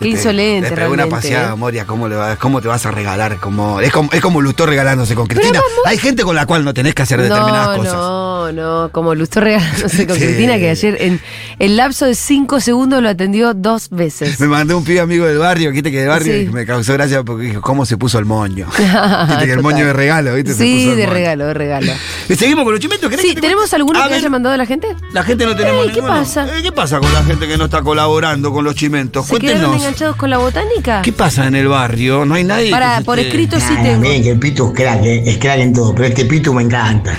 Qué 0.00 0.08
insolente, 0.08 0.70
Le 0.70 0.76
pegó 0.76 0.92
una 0.94 1.06
paseada, 1.06 1.52
¿eh? 1.52 1.56
Moria, 1.56 1.84
¿cómo, 1.86 2.08
le 2.08 2.16
va- 2.16 2.36
¿cómo 2.36 2.60
te 2.60 2.68
vas 2.68 2.84
a 2.86 2.90
regalar? 2.90 3.36
Como, 3.36 3.80
es, 3.80 3.92
como, 3.92 4.10
es 4.12 4.20
como 4.20 4.40
Lustó 4.40 4.66
regalándose 4.66 5.14
con 5.14 5.26
Cristina. 5.26 5.60
Hay 5.84 5.98
gente 5.98 6.22
con 6.22 6.34
la 6.34 6.46
cual 6.46 6.64
no 6.64 6.72
tenés 6.74 6.94
que 6.94 7.02
hacer 7.02 7.20
determinadas 7.20 7.76
No, 7.76 7.76
cosas. 7.76 7.92
no, 7.94 8.52
no, 8.52 8.90
como 8.92 9.14
Lustó 9.14 9.40
regalándose 9.40 10.06
con 10.06 10.16
Sí. 10.20 10.22
Cristina, 10.24 10.56
que 10.58 10.70
ayer 10.70 10.96
en 11.00 11.20
el 11.58 11.76
lapso 11.76 12.06
de 12.06 12.14
cinco 12.14 12.60
segundos 12.60 13.02
lo 13.02 13.08
atendió 13.10 13.52
dos 13.54 13.88
veces. 13.90 14.40
Me 14.40 14.46
mandó 14.48 14.76
un 14.78 14.84
pibe 14.84 15.00
amigo 15.00 15.26
del 15.26 15.38
barrio, 15.38 15.70
viste 15.70 15.90
que 15.90 16.00
del 16.00 16.08
barrio 16.08 16.32
Sí. 16.34 16.40
y 16.42 16.52
me 16.52 16.64
causó 16.66 16.94
gracia 16.94 17.22
porque 17.22 17.44
dijo, 17.46 17.60
¿cómo 17.60 17.84
se 17.84 17.96
puso 17.98 18.18
el 18.18 18.24
moño? 18.24 18.66
viste 19.28 19.46
que 19.46 19.52
el 19.52 19.60
moño 19.62 19.84
de 19.86 19.92
regalo, 19.92 20.34
viste, 20.34 20.54
Sí, 20.54 20.86
de 20.94 21.02
moño. 21.02 21.10
regalo, 21.12 21.46
de 21.46 21.54
regalo. 21.54 21.92
Y 22.28 22.34
seguimos 22.36 22.64
con 22.64 22.72
los 22.72 22.80
chimentos. 22.80 23.10
¿querés 23.10 23.24
Sí, 23.26 23.34
que 23.34 23.40
¿tenemos 23.42 23.72
alguno 23.74 23.98
A 24.00 24.04
que 24.04 24.08
ver, 24.10 24.18
haya 24.18 24.30
mandado 24.30 24.56
la 24.56 24.66
gente? 24.66 24.88
La 25.12 25.22
gente 25.24 25.44
no 25.46 25.54
tenemos 25.54 25.84
Ey, 25.86 25.92
¿qué 25.92 26.00
ninguno. 26.00 26.14
pasa? 26.20 26.46
Eh, 26.56 26.62
¿Qué 26.62 26.72
pasa 26.72 26.98
con 27.00 27.12
la 27.12 27.22
gente 27.22 27.46
que 27.46 27.56
no 27.58 27.66
está 27.66 27.82
colaborando 27.82 28.52
con 28.52 28.64
los 28.64 28.74
chimentos? 28.74 29.26
¿Se 29.26 29.30
Cuéntenos. 29.30 29.82
Enganchados 29.90 30.16
con 30.16 30.30
la 30.30 30.38
botánica? 30.38 31.02
¿Qué 31.02 31.12
pasa 31.12 31.46
en 31.46 31.54
el 31.54 31.68
barrio? 31.68 32.24
¿No 32.24 32.34
hay 32.34 32.44
nadie? 32.44 32.70
Para, 32.70 32.98
que 32.98 33.04
por 33.04 33.18
escrito 33.18 33.58
sí 33.58 33.74
Ah, 33.76 33.82
tengo. 33.82 34.00
miren 34.00 34.22
que 34.22 34.30
el 34.30 34.38
Pitu 34.38 34.68
es 34.68 34.72
crack, 34.74 35.04
eh, 35.04 35.22
es 35.26 35.38
crack 35.38 35.58
en 35.60 35.72
todo, 35.72 35.94
pero 35.94 36.06
este 36.06 36.24
Pitu 36.24 36.52
me 36.54 36.62
encanta. 36.62 37.16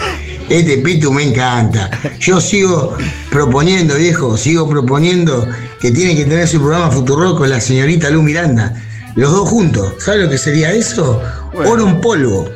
Este 0.49 0.77
Pitu 0.77 1.11
me 1.11 1.23
encanta. 1.23 1.89
Yo 2.19 2.39
sigo 2.41 2.95
proponiendo, 3.29 3.95
viejo, 3.95 4.37
sigo 4.37 4.67
proponiendo 4.69 5.47
que 5.79 5.91
tiene 5.91 6.15
que 6.15 6.25
tener 6.25 6.47
su 6.47 6.59
programa 6.59 6.89
Futuro 6.91 7.35
con 7.37 7.49
la 7.49 7.59
señorita 7.61 8.09
Lu 8.09 8.21
Miranda. 8.21 8.73
Los 9.15 9.31
dos 9.31 9.49
juntos. 9.49 9.93
¿Sabes 9.99 10.21
lo 10.23 10.29
que 10.29 10.37
sería 10.37 10.71
eso? 10.71 11.21
Oro 11.53 11.87
en 11.87 11.99
polvo. 12.01 12.49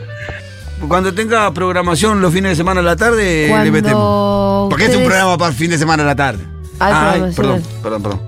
Cuando 0.87 1.13
tenga 1.13 1.51
programación 1.53 2.21
los 2.21 2.33
fines 2.33 2.51
de 2.51 2.55
semana 2.55 2.79
a 2.81 2.83
la 2.83 2.95
tarde, 2.95 3.47
Cuando 3.49 3.65
le 3.65 3.71
metemos. 3.71 4.69
Porque 4.69 4.83
es 4.85 4.89
un 4.89 4.95
ustedes- 4.95 5.07
programa 5.09 5.37
para 5.37 5.51
el 5.51 5.55
fin 5.57 5.69
de 5.71 5.77
semana 5.77 6.03
a 6.03 6.05
la 6.05 6.15
tarde. 6.15 6.43
Ay, 6.79 7.31
perdón, 7.35 7.61
perdón, 7.81 8.03
perdón. 8.03 8.21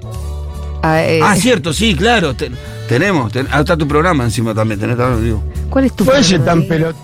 Ah, 0.94 1.04
eh, 1.04 1.20
Ah, 1.24 1.36
cierto, 1.36 1.74
sí, 1.74 1.96
claro. 1.96 2.34
te- 2.36 2.52
tenemos. 2.88 3.32
ten- 3.32 3.48
ah, 3.52 3.60
está 3.62 3.76
tu 3.78 3.88
programa 3.88 4.24
encima 4.24 4.54
también. 4.54 4.80
Tenés, 4.80 4.98
también, 4.98 5.24
digo. 5.24 5.44
¿Cuál 5.70 5.86
es 5.86 5.96
tu 5.96 6.04
Oye, 6.10 6.38
programa, 6.40 6.66
tan. 6.68 6.96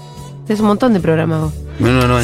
Es 0.47 0.59
un 0.59 0.67
montón 0.67 0.93
de 0.93 0.99
programas 0.99 1.41
vos. 1.41 1.53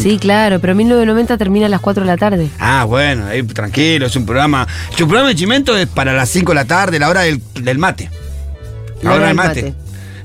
Sí, 0.02 0.18
claro, 0.20 0.60
pero 0.60 0.76
1990 0.76 1.38
termina 1.38 1.66
a 1.66 1.70
las 1.70 1.82
4 1.82 2.04
de 2.04 2.08
la 2.08 2.18
tarde. 2.18 2.50
Ah, 2.60 2.84
bueno, 2.86 3.26
ahí 3.26 3.42
tranquilo, 3.44 4.06
es 4.06 4.16
un 4.16 4.26
programa. 4.26 4.68
Su 4.92 5.08
programa 5.08 5.30
de 5.30 5.36
Chimento 5.36 5.76
es 5.78 5.88
para 5.88 6.14
las 6.14 6.30
5 6.30 6.52
de 6.52 6.56
la 6.56 6.66
tarde, 6.66 7.00
la 7.00 7.10
hora 7.10 7.22
del, 7.22 7.42
del 7.62 7.78
mate. 7.78 8.10
La 9.02 9.14
hora 9.14 9.28
del 9.28 9.36
mate. 9.36 9.74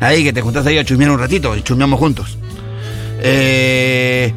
Ahí 0.01 0.23
que 0.25 0.33
te 0.33 0.41
juntás 0.43 0.67
ahí 0.67 0.77
a 0.77 0.85
chusmear 0.85 1.11
un 1.11 1.19
ratito 1.19 1.57
y 1.57 1.63
chusmeamos 1.63 1.99
juntos. 1.99 2.37
Eh, 3.23 4.35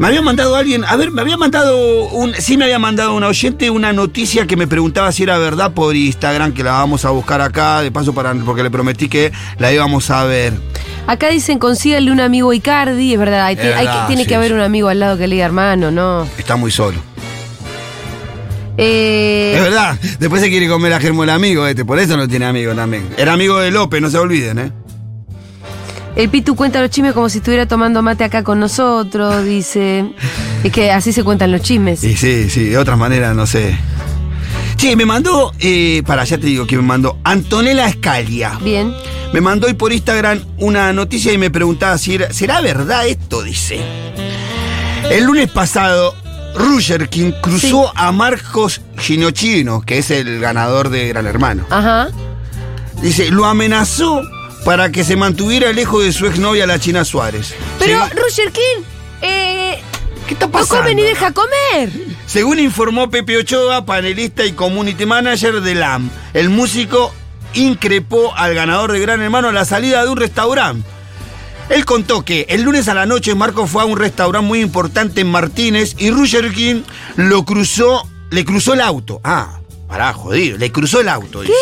me 0.00 0.06
había 0.06 0.22
mandado 0.22 0.56
alguien, 0.56 0.82
a 0.86 0.96
ver, 0.96 1.10
me 1.10 1.20
había 1.20 1.36
mandado 1.36 2.08
un, 2.08 2.32
sí 2.32 2.56
me 2.56 2.64
había 2.64 2.78
mandado 2.78 3.14
un 3.14 3.22
oyente 3.22 3.68
una 3.68 3.92
noticia 3.92 4.46
que 4.46 4.56
me 4.56 4.66
preguntaba 4.66 5.12
si 5.12 5.24
era 5.24 5.36
verdad 5.36 5.72
por 5.74 5.94
Instagram, 5.94 6.54
que 6.54 6.64
la 6.64 6.72
vamos 6.72 7.04
a 7.04 7.10
buscar 7.10 7.42
acá, 7.42 7.82
de 7.82 7.90
paso 7.92 8.14
para, 8.14 8.32
porque 8.34 8.62
le 8.62 8.70
prometí 8.70 9.10
que 9.10 9.30
la 9.58 9.70
íbamos 9.70 10.10
a 10.10 10.24
ver. 10.24 10.54
Acá 11.06 11.28
dicen 11.28 11.58
consíganle 11.58 12.10
un 12.12 12.20
amigo 12.20 12.50
Icardi, 12.54 13.12
es 13.12 13.18
verdad, 13.18 13.44
hay, 13.44 13.56
Es 13.56 13.60
hay 13.60 13.84
verdad, 13.84 14.00
que, 14.00 14.06
tiene 14.06 14.22
sí, 14.22 14.28
que 14.30 14.34
haber 14.36 14.48
sí. 14.48 14.54
un 14.54 14.62
amigo 14.62 14.88
al 14.88 15.00
lado 15.00 15.18
que 15.18 15.28
le 15.28 15.34
diga 15.34 15.44
hermano, 15.44 15.90
¿no? 15.90 16.26
Está 16.38 16.56
muy 16.56 16.70
solo. 16.70 16.98
Eh, 18.78 19.52
Es 19.54 19.62
verdad, 19.62 19.98
después 20.18 20.40
se 20.40 20.48
quiere 20.48 20.66
comer 20.66 20.94
a 20.94 21.00
Germo 21.00 21.24
el 21.24 21.30
amigo 21.30 21.66
este, 21.66 21.84
por 21.84 21.98
eso 21.98 22.16
no 22.16 22.26
tiene 22.26 22.46
amigo 22.46 22.74
también. 22.74 23.06
Era 23.18 23.34
amigo 23.34 23.58
de 23.58 23.70
López, 23.70 24.00
no 24.00 24.08
se 24.08 24.16
olviden, 24.16 24.58
¿eh? 24.60 24.72
El 26.16 26.28
Pitu 26.28 26.56
cuenta 26.56 26.80
los 26.80 26.90
chismes 26.90 27.12
como 27.12 27.28
si 27.28 27.38
estuviera 27.38 27.66
tomando 27.66 28.02
mate 28.02 28.24
acá 28.24 28.42
con 28.42 28.60
nosotros, 28.60 29.44
dice. 29.44 30.12
Es 30.64 30.72
que 30.72 30.92
así 30.92 31.14
se 31.14 31.24
cuentan 31.24 31.52
los 31.52 31.62
chismes. 31.62 32.04
Y 32.04 32.14
sí, 32.16 32.50
sí, 32.50 32.64
de 32.64 32.76
otras 32.76 32.98
maneras, 32.98 33.34
no 33.34 33.46
sé. 33.46 33.78
Sí, 34.76 34.94
me 34.94 35.06
mandó, 35.06 35.52
eh, 35.58 36.02
para, 36.06 36.24
ya 36.24 36.36
te 36.36 36.46
digo 36.46 36.66
que 36.66 36.76
me 36.76 36.82
mandó, 36.82 37.18
Antonella 37.24 37.88
Escalia. 37.88 38.58
Bien. 38.62 38.94
Me 39.32 39.40
mandó 39.40 39.68
hoy 39.68 39.74
por 39.74 39.92
Instagram 39.92 40.42
una 40.58 40.92
noticia 40.92 41.32
y 41.32 41.38
me 41.38 41.50
preguntaba 41.50 41.96
si 41.96 42.16
era, 42.16 42.32
¿será 42.32 42.60
verdad 42.60 43.06
esto? 43.06 43.42
Dice. 43.42 43.80
El 45.10 45.24
lunes 45.24 45.50
pasado, 45.50 46.14
Ruger, 46.54 47.08
quien 47.08 47.32
cruzó 47.40 47.92
a 47.96 48.12
Marcos 48.12 48.80
Ginochino, 48.98 49.80
que 49.80 49.98
es 49.98 50.10
el 50.10 50.40
ganador 50.40 50.90
de 50.90 51.08
Gran 51.08 51.26
Hermano, 51.26 51.64
Ajá. 51.70 52.08
dice, 53.00 53.30
lo 53.30 53.46
amenazó 53.46 54.22
para 54.64 54.90
que 54.92 55.04
se 55.04 55.16
mantuviera 55.16 55.72
lejos 55.72 56.04
de 56.04 56.12
su 56.12 56.26
exnovia, 56.26 56.66
la 56.66 56.78
China 56.78 57.04
Suárez. 57.04 57.54
Pero, 57.78 58.04
Sí. 58.06 58.12
Roger 58.16 58.52
King, 58.52 58.82
eh, 59.22 59.80
¿Qué 60.26 60.34
está 60.34 60.46
no 60.46 60.52
pasando? 60.52 60.82
come 60.82 60.94
ni 60.94 61.02
deja 61.02 61.32
comer. 61.32 61.90
Según 62.26 62.58
informó 62.60 63.10
Pepe 63.10 63.36
Ochoa, 63.36 63.84
panelista 63.84 64.44
y 64.44 64.52
community 64.52 65.06
manager 65.06 65.60
de 65.60 65.74
LAM, 65.74 66.10
el 66.34 66.50
músico 66.50 67.12
increpó 67.54 68.32
al 68.36 68.54
ganador 68.54 68.92
de 68.92 69.00
Gran 69.00 69.20
Hermano 69.20 69.48
a 69.48 69.52
la 69.52 69.64
salida 69.64 70.02
de 70.04 70.08
un 70.10 70.16
restaurante. 70.16 70.86
Él 71.68 71.84
contó 71.84 72.24
que 72.24 72.46
el 72.48 72.62
lunes 72.62 72.88
a 72.88 72.94
la 72.94 73.06
noche 73.06 73.34
Marco 73.34 73.66
fue 73.66 73.82
a 73.82 73.86
un 73.86 73.96
restaurante 73.98 74.46
muy 74.46 74.60
importante 74.60 75.20
en 75.20 75.30
Martínez 75.30 75.94
y 75.98 76.10
Roger 76.10 76.52
King 76.52 76.82
lo 77.16 77.44
cruzó, 77.44 78.08
le 78.30 78.44
cruzó 78.44 78.74
el 78.74 78.80
auto. 78.80 79.20
Ah, 79.24 79.60
pará, 79.88 80.12
jodido, 80.12 80.58
le 80.58 80.70
cruzó 80.72 81.00
el 81.00 81.08
auto. 81.08 81.40
dice. 81.42 81.52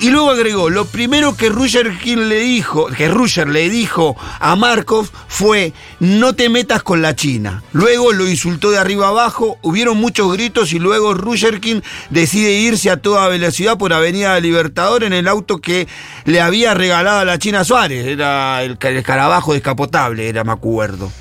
Y 0.00 0.08
luego 0.08 0.30
agregó, 0.30 0.70
lo 0.70 0.86
primero 0.86 1.36
que 1.36 1.50
Roger 1.50 1.92
le 2.02 2.40
dijo, 2.40 2.86
que 2.86 3.08
Roger 3.08 3.46
le 3.48 3.68
dijo 3.68 4.16
a 4.38 4.56
Markov 4.56 5.06
fue, 5.28 5.74
no 5.98 6.34
te 6.34 6.48
metas 6.48 6.82
con 6.82 7.02
la 7.02 7.14
China. 7.14 7.62
Luego 7.74 8.12
lo 8.12 8.26
insultó 8.26 8.70
de 8.70 8.78
arriba 8.78 9.08
abajo, 9.08 9.58
hubieron 9.60 9.98
muchos 9.98 10.32
gritos 10.32 10.72
y 10.72 10.78
luego 10.78 11.12
Roger 11.12 11.60
King 11.60 11.82
decide 12.08 12.52
irse 12.52 12.88
a 12.88 12.96
toda 12.96 13.28
velocidad 13.28 13.76
por 13.76 13.92
Avenida 13.92 14.40
Libertador 14.40 15.04
en 15.04 15.12
el 15.12 15.28
auto 15.28 15.60
que 15.60 15.86
le 16.24 16.40
había 16.40 16.72
regalado 16.72 17.18
a 17.18 17.24
la 17.26 17.38
China 17.38 17.62
Suárez. 17.64 18.06
Era 18.06 18.62
el 18.62 18.78
escarabajo 18.82 19.52
descapotable, 19.52 20.30
era, 20.30 20.44
me 20.44 20.52
acuerdo. 20.52 21.12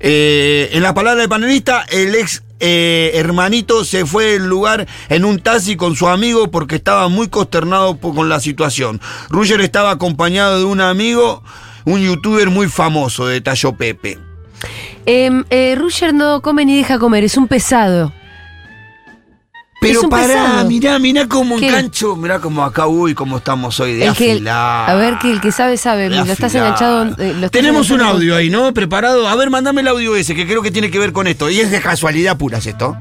Eh, 0.00 0.70
en 0.72 0.82
la 0.82 0.92
palabra 0.92 1.20
del 1.20 1.28
panelista, 1.28 1.86
el 1.88 2.16
ex 2.16 2.42
eh, 2.64 3.10
hermanito 3.14 3.84
se 3.84 4.06
fue 4.06 4.24
del 4.32 4.46
lugar 4.46 4.86
en 5.08 5.24
un 5.24 5.40
taxi 5.40 5.74
con 5.74 5.96
su 5.96 6.06
amigo 6.06 6.48
porque 6.50 6.76
estaba 6.76 7.08
muy 7.08 7.28
consternado 7.28 7.98
con 7.98 8.28
la 8.28 8.38
situación. 8.38 9.00
Ruger 9.30 9.60
estaba 9.60 9.90
acompañado 9.90 10.60
de 10.60 10.64
un 10.64 10.80
amigo, 10.80 11.42
un 11.84 12.00
youtuber 12.00 12.50
muy 12.50 12.68
famoso, 12.68 13.26
detalló 13.26 13.72
Pepe. 13.72 14.18
Eh, 15.06 15.42
eh, 15.50 15.74
Roger 15.76 16.14
no 16.14 16.40
come 16.40 16.64
ni 16.64 16.76
deja 16.76 17.00
comer, 17.00 17.24
es 17.24 17.36
un 17.36 17.48
pesado. 17.48 18.12
Pero 19.82 19.98
Es 19.98 20.04
un 20.04 20.10
pará, 20.10 20.26
pesado. 20.28 20.68
mirá, 20.68 20.98
mirá 20.98 21.26
cómo 21.28 21.56
¿Qué? 21.58 21.68
engancho, 21.68 22.16
mirá 22.16 22.38
cómo 22.38 22.64
acá, 22.64 22.86
uy, 22.86 23.14
cómo 23.14 23.36
estamos 23.38 23.78
hoy 23.80 23.94
de 23.94 24.06
El 24.06 24.14
que, 24.14 24.42
a 24.48 24.94
ver, 24.94 25.18
que 25.18 25.30
el 25.30 25.40
que 25.40 25.52
sabe, 25.52 25.76
sabe. 25.76 26.08
de 26.08 26.16
Lo 26.16 26.22
estás 26.22 26.54
enganchado. 26.54 27.02
eh, 27.04 27.14
lo 27.18 27.46
estás 27.46 27.50
Tenemos 27.50 27.90
un 27.90 28.00
audio 28.00 28.36
ahí, 28.36 28.48
¿no? 28.48 28.72
Preparado. 28.72 29.28
A 29.28 29.34
ver, 29.36 29.50
mandame 29.50 29.80
el 29.82 29.88
audio 29.88 30.16
ese, 30.16 30.34
que 30.34 30.46
creo 30.46 30.62
que 30.62 30.70
tiene 30.70 30.90
que 30.90 30.98
ver 30.98 31.12
con 31.12 31.26
esto. 31.26 31.50
Y 31.50 31.60
es 31.60 31.70
de 31.70 31.80
casualidad 31.80 32.36
pura, 32.38 32.58
¿es 32.58 32.66
esto? 32.66 32.96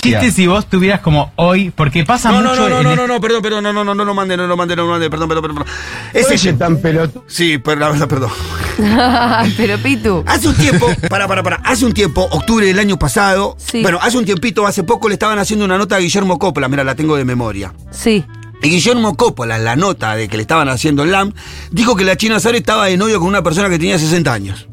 Chiste 0.00 0.30
si 0.30 0.46
vos 0.46 0.66
tuvieras 0.66 1.00
como 1.00 1.32
hoy, 1.34 1.70
porque 1.74 2.04
pasa 2.04 2.30
No, 2.30 2.40
no, 2.40 2.50
mucho 2.50 2.62
no, 2.62 2.68
no, 2.68 2.82
no, 2.84 2.90
el- 2.92 2.96
no, 2.96 3.06
no, 3.08 3.20
perdón, 3.20 3.42
perdón, 3.42 3.64
no, 3.64 3.72
no, 3.72 3.82
no, 3.84 3.92
no 3.94 4.04
lo 4.04 4.14
mande, 4.14 4.36
no 4.36 4.46
lo 4.46 4.56
mande, 4.56 4.76
no 4.76 4.84
lo 4.84 4.90
mande, 4.90 5.10
perdón, 5.10 5.28
perdón, 5.28 5.42
perdón. 5.42 5.64
perdón. 5.64 5.74
Es 6.14 6.30
ese. 6.30 6.52
tan 6.52 6.76
pelotudo. 6.78 7.24
Sí, 7.26 7.58
pero 7.58 7.80
la 7.80 7.88
verdad, 7.88 8.06
perdón. 8.08 8.30
Pero 9.56 9.78
Pitu. 9.78 10.22
Hace 10.26 10.48
un 10.48 10.54
tiempo, 10.56 10.86
para, 11.08 11.26
para, 11.26 11.42
para, 11.42 11.56
hace 11.56 11.84
un 11.86 11.92
tiempo, 11.92 12.26
octubre 12.30 12.66
del 12.66 12.78
año 12.78 12.98
pasado, 12.98 13.56
Sí. 13.58 13.82
bueno, 13.82 13.98
hace 14.02 14.18
un 14.18 14.24
tiempito, 14.24 14.66
hace 14.66 14.82
poco 14.84 15.08
le 15.08 15.14
estaban 15.14 15.38
haciendo 15.38 15.64
una 15.64 15.78
nota 15.78 15.96
a 15.96 15.98
Guillermo 15.98 16.38
Coppola, 16.38 16.68
mira, 16.68 16.84
la 16.84 16.94
tengo 16.94 17.16
de 17.16 17.24
memoria. 17.24 17.72
Sí. 17.90 18.24
Y 18.62 18.68
Guillermo 18.70 19.16
Coppola, 19.16 19.56
en 19.56 19.64
la 19.64 19.76
nota 19.76 20.14
de 20.16 20.28
que 20.28 20.36
le 20.36 20.42
estaban 20.42 20.68
haciendo 20.68 21.02
el 21.02 21.12
LAM, 21.12 21.32
dijo 21.70 21.96
que 21.96 22.04
la 22.04 22.16
China 22.16 22.40
Suárez 22.40 22.60
estaba 22.60 22.86
de 22.86 22.96
novio 22.96 23.18
con 23.18 23.28
una 23.28 23.42
persona 23.42 23.68
que 23.68 23.78
tenía 23.78 23.98
60 23.98 24.32
años. 24.32 24.68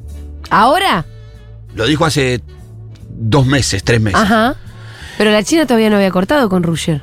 ¿Ahora? 0.49 1.05
Lo 1.75 1.85
dijo 1.85 2.05
hace 2.05 2.41
dos 3.09 3.45
meses, 3.45 3.83
tres 3.83 3.99
meses. 4.01 4.19
Ajá. 4.19 4.55
Pero 5.17 5.31
la 5.31 5.43
China 5.43 5.65
todavía 5.65 5.89
no 5.89 5.97
había 5.97 6.11
cortado 6.11 6.49
con 6.49 6.63
Roger. 6.63 7.01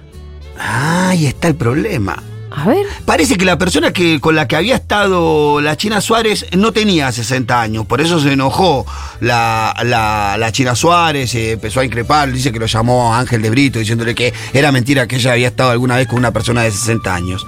Ahí 0.58 1.26
está 1.26 1.48
el 1.48 1.54
problema. 1.54 2.22
A 2.50 2.64
ver. 2.66 2.84
Parece 3.04 3.36
que 3.36 3.44
la 3.44 3.56
persona 3.58 3.92
que, 3.92 4.20
con 4.20 4.34
la 4.34 4.48
que 4.48 4.56
había 4.56 4.74
estado 4.76 5.60
la 5.60 5.76
China 5.76 6.00
Suárez 6.00 6.46
no 6.56 6.72
tenía 6.72 7.10
60 7.12 7.60
años, 7.60 7.86
por 7.86 8.00
eso 8.00 8.18
se 8.20 8.32
enojó 8.32 8.84
la, 9.20 9.74
la, 9.84 10.36
la 10.38 10.52
China 10.52 10.74
Suárez, 10.74 11.34
eh, 11.34 11.52
empezó 11.52 11.80
a 11.80 11.84
increpar, 11.84 12.32
dice 12.32 12.52
que 12.52 12.58
lo 12.58 12.66
llamó 12.66 13.14
Ángel 13.14 13.40
de 13.42 13.50
Brito, 13.50 13.78
diciéndole 13.78 14.14
que 14.14 14.32
era 14.52 14.72
mentira 14.72 15.06
que 15.06 15.16
ella 15.16 15.32
había 15.32 15.48
estado 15.48 15.70
alguna 15.70 15.96
vez 15.96 16.08
con 16.08 16.18
una 16.18 16.32
persona 16.32 16.62
de 16.62 16.70
60 16.72 17.14
años. 17.14 17.46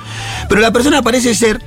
Pero 0.49 0.61
la 0.61 0.71
persona 0.73 1.03
parece 1.03 1.35
ser 1.35 1.61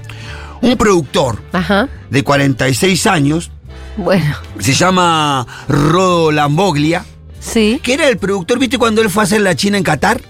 un 0.61 0.77
productor 0.77 1.41
Ajá. 1.51 1.89
de 2.09 2.23
46 2.23 3.05
años, 3.07 3.51
Bueno, 3.97 4.35
se 4.59 4.73
llama 4.73 5.45
Rodo 5.67 6.31
Lamboglia, 6.31 7.05
sí. 7.39 7.79
que 7.83 7.93
era 7.93 8.07
el 8.07 8.17
productor, 8.17 8.59
¿viste 8.59 8.77
cuando 8.77 9.01
él 9.01 9.09
fue 9.09 9.23
a 9.23 9.25
hacer 9.25 9.41
la 9.41 9.55
China 9.55 9.77
en 9.77 9.83
Qatar? 9.83 10.21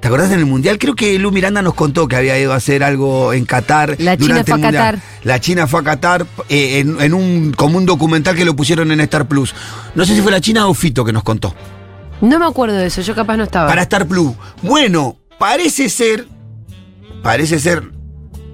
¿Te 0.00 0.08
acordás 0.08 0.32
en 0.32 0.38
el 0.38 0.46
Mundial? 0.46 0.78
Creo 0.78 0.94
que 0.94 1.18
Lu 1.18 1.30
Miranda 1.30 1.60
nos 1.60 1.74
contó 1.74 2.08
que 2.08 2.16
había 2.16 2.38
ido 2.38 2.54
a 2.54 2.56
hacer 2.56 2.82
algo 2.82 3.34
en 3.34 3.44
Qatar. 3.44 3.96
La 3.98 4.16
China 4.16 4.42
durante 4.42 4.52
fue 4.52 4.60
el 4.60 4.64
a. 4.66 4.70
Qatar. 4.70 4.98
La 5.24 5.40
China 5.40 5.66
fue 5.66 5.80
a 5.80 5.84
Qatar 5.84 6.26
eh, 6.48 6.78
en, 6.78 7.00
en 7.00 7.12
un, 7.12 7.52
como 7.52 7.76
un 7.76 7.84
documental 7.84 8.34
que 8.34 8.46
lo 8.46 8.56
pusieron 8.56 8.90
en 8.92 9.00
Star 9.00 9.28
Plus. 9.28 9.54
No 9.94 10.06
sé 10.06 10.14
si 10.14 10.22
fue 10.22 10.32
la 10.32 10.40
China 10.40 10.68
o 10.68 10.74
Fito 10.74 11.04
que 11.04 11.12
nos 11.12 11.22
contó. 11.22 11.54
No 12.22 12.38
me 12.38 12.46
acuerdo 12.46 12.76
de 12.76 12.86
eso, 12.86 13.02
yo 13.02 13.14
capaz 13.14 13.36
no 13.36 13.44
estaba. 13.44 13.68
Para 13.68 13.82
Star 13.82 14.06
Plus. 14.06 14.32
Bueno, 14.62 15.18
parece 15.38 15.90
ser, 15.90 16.26
parece 17.22 17.58
ser, 17.58 17.82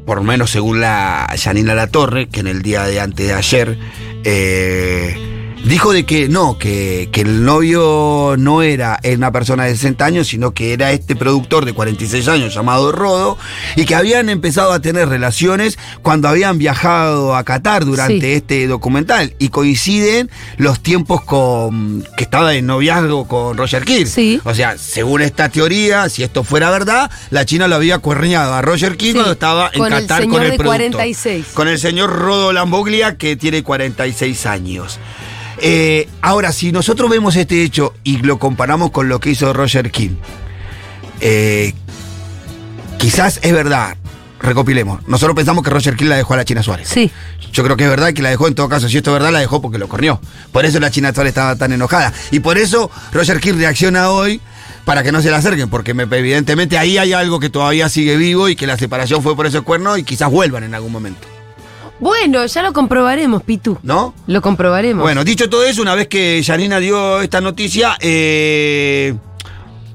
por 0.05 0.19
lo 0.19 0.25
menos 0.25 0.51
según 0.51 0.81
la 0.81 1.33
Janina 1.39 1.75
La 1.77 1.87
Torre, 1.87 2.29
que 2.29 2.41
en 2.41 2.49
el 2.49 2.63
día 2.63 2.83
de 2.85 3.01
antes 3.01 3.27
de 3.27 3.35
ayer 3.35 3.79
eh, 4.25 5.36
dijo 5.64 5.92
de 5.92 6.05
que 6.07 6.29
no, 6.29 6.59
que, 6.59 7.09
que 7.12 7.23
el 7.23 7.45
novio 7.45 8.37
no 8.38 8.62
era 8.62 9.01
una 9.16 9.33
persona 9.33 9.64
de 9.64 9.75
60 9.75 10.05
años, 10.05 10.29
sino 10.29 10.53
que 10.53 10.73
era 10.73 10.92
este 10.92 11.16
productor 11.16 11.64
de 11.64 11.73
46 11.73 12.29
años 12.29 12.55
llamado 12.55 12.92
Rodo, 12.92 13.37
y 13.75 13.85
que 13.85 13.95
habían 13.95 14.29
empezado 14.29 14.73
a 14.73 14.81
tener 14.81 15.09
relaciones 15.09 15.79
cuando 16.03 16.29
habían 16.29 16.59
viajado 16.59 17.35
a 17.35 17.42
Qatar 17.45 17.85
durante 17.85 18.21
Sí. 18.21 18.33
este 18.33 18.66
documental. 18.66 19.35
Y 19.38 19.49
coinciden 19.49 20.31
los 20.57 20.81
tiempos 20.81 21.23
con 21.25 22.05
que 22.16 22.25
estaba 22.25 22.55
en 22.55 22.66
noviazgo 22.66 23.27
con 23.27 23.57
Roger 23.57 23.85
Kirk. 23.85 24.07
Sí. 24.07 24.40
O 24.45 24.55
sea, 24.55 24.79
según 24.79 25.23
esta 25.23 25.49
teoría, 25.49 26.09
si 26.09 26.23
esto 26.23 26.45
fuera 26.45 26.71
verdad, 26.71 27.11
la 27.31 27.45
China 27.45 27.66
lo 27.66 27.75
había 27.77 27.99
cuerneado 27.99 28.55
a 28.55 28.62
Roger 28.62 28.97
King 28.97 29.07
Sí, 29.09 29.14
cuando 29.14 29.33
estaba 29.33 29.71
en 29.73 29.79
con 29.81 29.92
el 29.92 30.01
Qatar 30.03 30.21
señor 30.23 30.35
con 30.35 30.42
el 30.45 30.51
de 30.53 30.57
productor. 30.59 30.77
46. 30.77 31.47
Con 31.55 31.69
el 31.69 31.79
señor 31.79 32.11
Rodo 32.11 32.53
Lamboglia, 32.53 33.16
que 33.16 33.37
tiene 33.37 33.62
46 33.62 34.47
años. 34.47 34.99
Eh, 35.59 36.09
ahora, 36.23 36.53
si 36.53 36.71
nosotros 36.73 37.09
vemos 37.11 37.37
este 37.37 37.62
hecho 37.62 37.95
y 38.05 38.19
lo 38.19 38.38
comparamos 38.38 38.90
con 38.90 39.09
lo 39.09 39.21
que 39.21 39.31
hizo 39.31 39.53
Roger 39.53 39.90
King, 39.90 40.16
eh, 41.21 41.73
quizás 42.99 43.38
es 43.42 43.53
verdad. 43.53 43.97
Recopilemos. 44.38 45.01
Nosotros 45.09 45.35
pensamos 45.35 45.64
que 45.64 45.71
Roger 45.71 45.97
King 45.97 46.07
la 46.09 46.16
dejó 46.16 46.35
a 46.35 46.37
la 46.37 46.45
China 46.45 46.62
Suárez. 46.62 46.88
Sí. 46.88 47.11
Yo 47.53 47.64
creo 47.64 47.77
que 47.77 47.85
es 47.85 47.90
verdad 47.90 48.12
que 48.12 48.21
la 48.21 48.29
dejó 48.29 48.49
en 48.49 48.55
todo 48.55 48.69
caso. 48.69 48.87
Si 48.88 48.99
esto 48.99 49.11
es 49.11 49.14
verdad, 49.14 49.33
la 49.33 49.40
dejó 49.40 49.62
porque 49.62 49.79
lo 49.79 49.88
corneó. 49.88 50.21
Por 50.53 50.66
eso 50.66 50.79
la 50.79 50.90
China 50.90 51.12
Suárez 51.14 51.31
estaba 51.31 51.57
tan 51.57 51.73
enojada. 51.73 52.12
Y 52.31 52.40
por 52.40 52.59
eso 52.59 52.90
Roger 53.12 53.40
King 53.40 53.55
reacciona 53.57 54.11
hoy 54.11 54.40
para 54.85 55.03
que 55.03 55.11
no 55.11 55.23
se 55.23 55.31
le 55.31 55.37
acerquen. 55.37 55.71
Porque 55.71 55.95
me- 55.95 56.03
evidentemente 56.03 56.77
ahí 56.77 56.99
hay 56.99 57.14
algo 57.14 57.40
que 57.40 57.49
todavía 57.49 57.88
sigue 57.88 58.16
vivo 58.19 58.51
y 58.51 58.57
que 58.57 58.66
la 58.66 58.77
separación 58.77 59.23
fue 59.23 59.35
por 59.35 59.47
ese 59.47 59.62
cuerno 59.62 59.97
y 59.97 60.05
quizás 60.05 60.31
vuelvan 60.31 60.64
en 60.64 60.75
algún 60.75 60.92
momento. 60.92 61.27
Bueno, 61.99 62.45
ya 62.45 62.63
lo 62.63 62.73
comprobaremos, 62.73 63.43
Pitu. 63.43 63.79
¿No? 63.83 64.15
Lo 64.27 64.43
comprobaremos. 64.43 65.03
Bueno, 65.03 65.25
dicho 65.25 65.49
todo 65.49 65.65
eso, 65.65 65.81
una 65.83 65.95
vez 65.95 66.09
que 66.09 66.43
Janina 66.45 66.79
dio 66.79 67.21
esta 67.23 67.41
noticia, 67.41 67.97
eh, 68.01 69.15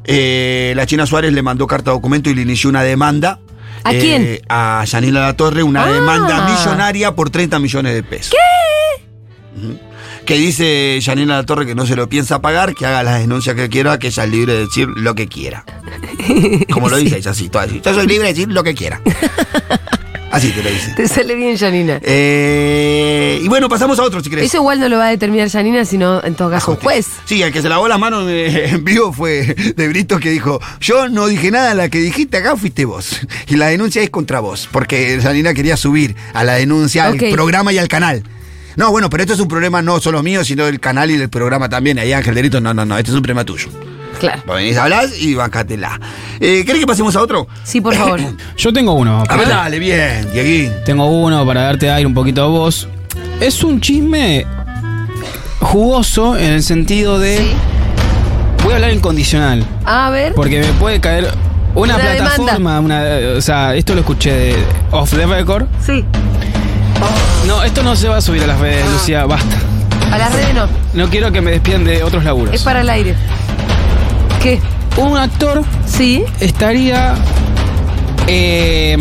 eh, 0.06 0.74
la 0.76 0.86
China 0.88 1.06
Suárez 1.06 1.32
le 1.32 1.42
mandó 1.44 1.68
carta 1.68 1.92
documento 1.92 2.30
y 2.30 2.36
le 2.36 2.42
inició 2.42 2.70
una 2.70 2.82
demanda. 2.82 3.40
¿A 3.84 3.94
eh, 3.94 4.00
quién? 4.00 4.40
A 4.50 4.84
Janina 4.90 5.22
La 5.22 5.36
Torre, 5.36 5.64
una 5.64 5.84
Ah. 5.84 5.92
demanda 5.92 6.48
millonaria 6.50 7.16
por 7.16 7.30
30 7.30 7.60
millones 7.60 7.94
de 7.94 8.04
pesos. 8.04 8.32
¿Qué? 8.32 9.92
Que 10.26 10.36
dice 10.36 11.00
Janina 11.04 11.36
La 11.38 11.46
Torre 11.46 11.66
que 11.66 11.76
no 11.76 11.86
se 11.86 11.96
lo 11.96 12.08
piensa 12.10 12.42
pagar, 12.42 12.74
que 12.76 12.86
haga 12.86 13.04
las 13.04 13.20
denuncias 13.20 13.56
que 13.56 13.70
quiera, 13.70 14.00
que 14.00 14.08
ella 14.08 14.24
es 14.24 14.30
libre 14.30 14.54
de 14.54 14.60
decir 14.66 14.88
lo 14.88 15.14
que 15.16 15.28
quiera. 15.28 15.66
Como 16.72 16.90
lo 16.90 16.98
dice 16.98 17.18
ella, 17.18 17.32
así, 17.32 17.50
todo 17.50 17.62
así. 17.64 17.82
Yo 17.84 17.94
soy 17.94 18.08
libre 18.08 18.28
de 18.28 18.34
decir 18.34 18.48
lo 18.52 18.64
que 18.64 18.74
quiera. 18.74 19.02
Así 20.32 20.50
te 20.52 20.64
lo 20.64 20.70
dice. 20.70 20.94
Te 20.96 21.08
sale 21.08 21.36
bien, 21.36 21.58
Janina. 21.58 22.00
Eh, 22.02 23.42
y 23.44 23.48
bueno, 23.50 23.68
pasamos 23.68 24.00
a 24.00 24.04
otro 24.04 24.24
si 24.24 24.30
querés. 24.30 24.46
Eso 24.46 24.58
igual 24.58 24.80
no 24.80 24.88
lo 24.88 24.98
va 24.98 25.08
a 25.08 25.10
determinar 25.10 25.50
Janina, 25.50 25.84
sino 25.84 26.24
en 26.24 26.36
todo 26.36 26.50
caso 26.50 26.72
un 26.72 26.78
juez. 26.78 27.08
Sí, 27.26 27.42
el 27.42 27.52
que 27.52 27.62
se 27.62 27.68
lavó 27.68 27.88
las 27.88 28.00
manos 28.00 28.26
eh, 28.30 28.70
en 28.72 28.84
vivo 28.84 29.12
fue 29.12 29.56
de 29.76 29.88
Brito 29.90 30.20
que 30.20 30.30
dijo, 30.30 30.60
yo 30.80 31.10
no 31.10 31.28
dije 31.28 31.52
nada, 31.52 31.74
la 31.74 31.90
que 31.90 32.00
dijiste 32.00 32.38
acá 32.38 32.56
fuiste 32.56 32.86
vos. 32.86 33.20
Y 33.48 33.58
la 33.58 33.68
denuncia 33.68 34.02
es 34.02 34.10
contra 34.10 34.40
vos, 34.40 34.70
porque 34.72 35.20
Janina 35.22 35.54
quería 35.54 35.76
subir 35.76 36.16
a 36.34 36.44
la 36.44 36.54
denuncia 36.54 37.06
al 37.06 37.18
programa 37.18 37.74
y 37.74 37.78
al 37.78 37.90
canal. 37.90 38.24
No, 38.78 38.90
bueno, 38.90 39.10
pero 39.10 39.24
esto 39.24 39.34
es 39.34 39.40
un 39.42 39.50
problema 39.50 39.82
no 39.82 40.00
solo 40.00 40.24
mío, 40.24 40.46
sino 40.46 40.66
del 40.66 40.80
canal 40.80 41.12
y 41.12 41.18
del 41.18 41.30
programa 41.30 41.68
también. 41.68 42.00
Ahí 42.00 42.14
Ángel 42.14 42.36
de 42.36 42.42
Brito, 42.42 42.62
no, 42.62 42.74
no, 42.74 42.86
no, 42.86 42.98
este 42.98 43.12
es 43.12 43.16
un 43.16 43.22
problema 43.22 43.44
tuyo. 43.44 43.68
Claro. 44.22 44.42
Vos 44.46 44.56
venís 44.56 44.78
a 44.78 44.84
hablar 44.84 45.10
y 45.20 45.34
bancátela. 45.34 46.00
Eh, 46.40 46.64
¿Querés 46.66 46.80
que 46.80 46.88
pasemos 46.88 47.16
a 47.16 47.22
otro? 47.22 47.48
Sí, 47.64 47.82
por 47.82 47.94
favor. 47.96 48.20
Yo 48.58 48.72
tengo 48.72 48.94
uno. 48.94 49.24
A 49.28 49.36
ver, 49.36 49.50
dale, 49.50 49.80
bien, 49.80 50.32
Dieguín. 50.32 50.72
Tengo 50.86 51.06
uno 51.08 51.46
para 51.46 51.64
darte 51.64 51.90
aire 51.92 52.06
un 52.06 52.14
poquito 52.14 52.44
a 52.44 52.48
vos. 52.48 52.88
Es 53.40 53.64
un 53.64 53.82
chisme 53.82 54.46
jugoso 55.60 56.38
en 56.38 56.54
el 56.54 56.64
sentido 56.64 57.20
de. 57.20 57.54
Voy 58.64 58.74
a 58.74 58.76
hablar 58.76 58.92
en 58.92 59.00
condicional. 59.00 59.66
A 59.86 60.10
ver. 60.12 60.34
Porque 60.34 60.60
me 60.60 60.68
puede 60.74 61.00
caer 61.02 61.28
una, 61.74 61.96
Una 61.96 62.04
plataforma, 62.04 62.80
una, 62.80 63.04
o 63.38 63.42
sea, 63.42 63.74
esto 63.76 63.94
lo 63.96 64.02
escuché 64.02 64.32
de 64.32 64.56
Off 64.92 65.12
the 65.12 65.26
Record. 65.26 65.66
Sí. 65.86 66.06
No, 67.48 67.64
esto 67.64 67.82
no 67.82 67.96
se 67.96 68.08
va 68.08 68.18
a 68.18 68.22
subir 68.22 68.44
a 68.44 68.48
las 68.48 68.60
redes, 68.60 68.86
Ah. 68.88 68.92
Lucía, 68.94 69.26
basta. 69.26 69.58
A 70.12 70.18
las 70.18 70.32
redes 70.34 70.54
no. 70.54 70.68
No 70.94 71.10
quiero 71.10 71.32
que 71.32 71.42
me 71.42 71.52
despidan 71.52 71.84
de 71.86 72.04
otros 72.04 72.24
laburos. 72.24 72.54
Es 72.54 72.62
para 72.64 72.82
el 72.82 72.90
aire. 72.90 73.16
¿Qué? 74.42 74.60
Un 74.98 75.18
actor 75.18 75.64
Sí. 75.86 76.24
estaría 76.40 77.16
eh, 78.28 78.94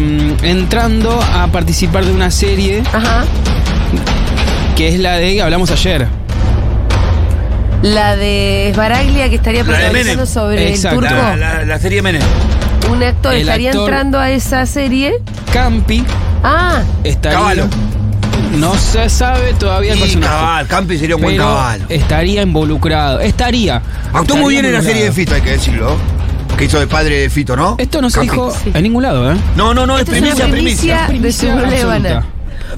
entrando 0.43 1.21
a 1.35 1.47
participar 1.49 2.05
de 2.05 2.13
una 2.13 2.31
serie 2.31 2.83
Ajá. 2.93 3.25
que 4.77 4.89
es 4.89 4.99
la 5.01 5.15
de 5.17 5.35
que 5.35 5.43
hablamos 5.43 5.71
ayer. 5.71 6.07
La 7.83 8.17
de 8.17 8.69
Esbaraglia 8.69 9.29
que 9.31 9.37
estaría 9.37 9.63
La 9.65 9.69
de 9.69 9.73
protagonizando 9.75 10.13
Menem. 10.23 10.27
sobre 10.27 10.69
Exacto. 10.71 11.01
el 11.01 11.09
turco. 11.09 11.23
La, 11.23 11.37
la- 11.37 11.65
la 11.65 11.79
serie 11.79 12.03
Menem. 12.03 12.23
Un 12.91 13.03
actor 13.03 13.35
El 13.35 13.41
estaría 13.43 13.71
actor- 13.71 13.89
entrando 13.89 14.19
a 14.19 14.31
esa 14.31 14.67
serie. 14.67 15.15
Campi 15.53 16.05
Ah, 16.43 16.83
estaría. 17.05 17.39
Caballo. 17.39 17.67
No 18.59 18.75
se 18.77 19.09
sabe 19.09 19.55
todavía 19.55 19.93
el 19.93 19.99
Y 19.99 20.03
personaje. 20.03 20.33
cabal, 20.33 20.67
Campi 20.67 20.99
sería 20.99 21.17
un 21.17 21.23
buen 21.23 21.35
pero 21.37 21.49
caballo. 21.49 21.85
estaría 21.89 22.43
involucrado. 22.43 23.21
Estaría. 23.21 23.81
Actuó 24.13 24.37
muy 24.37 24.55
bien 24.55 24.65
en 24.67 24.73
la 24.73 24.83
serie 24.83 25.05
de 25.05 25.13
Fito, 25.13 25.35
hay 25.35 25.41
que 25.43 25.51
decirlo. 25.53 25.97
Que 26.59 26.65
hizo 26.65 26.79
de 26.81 26.87
padre 26.87 27.21
de 27.21 27.31
Fito, 27.31 27.57
¿no? 27.57 27.77
Esto 27.79 28.03
no 28.03 28.11
se 28.11 28.17
Campi. 28.19 28.31
dijo 28.33 28.51
Sí. 28.53 28.71
en 28.75 28.83
ningún 28.83 29.03
lado, 29.03 29.33
¿eh? 29.33 29.37
No, 29.57 29.73
no, 29.73 29.87
no, 29.87 29.97
es 29.99 30.05
primicia, 30.05 30.47
primicia. 30.49 31.07
primicia. 31.07 31.57
de. 31.57 32.21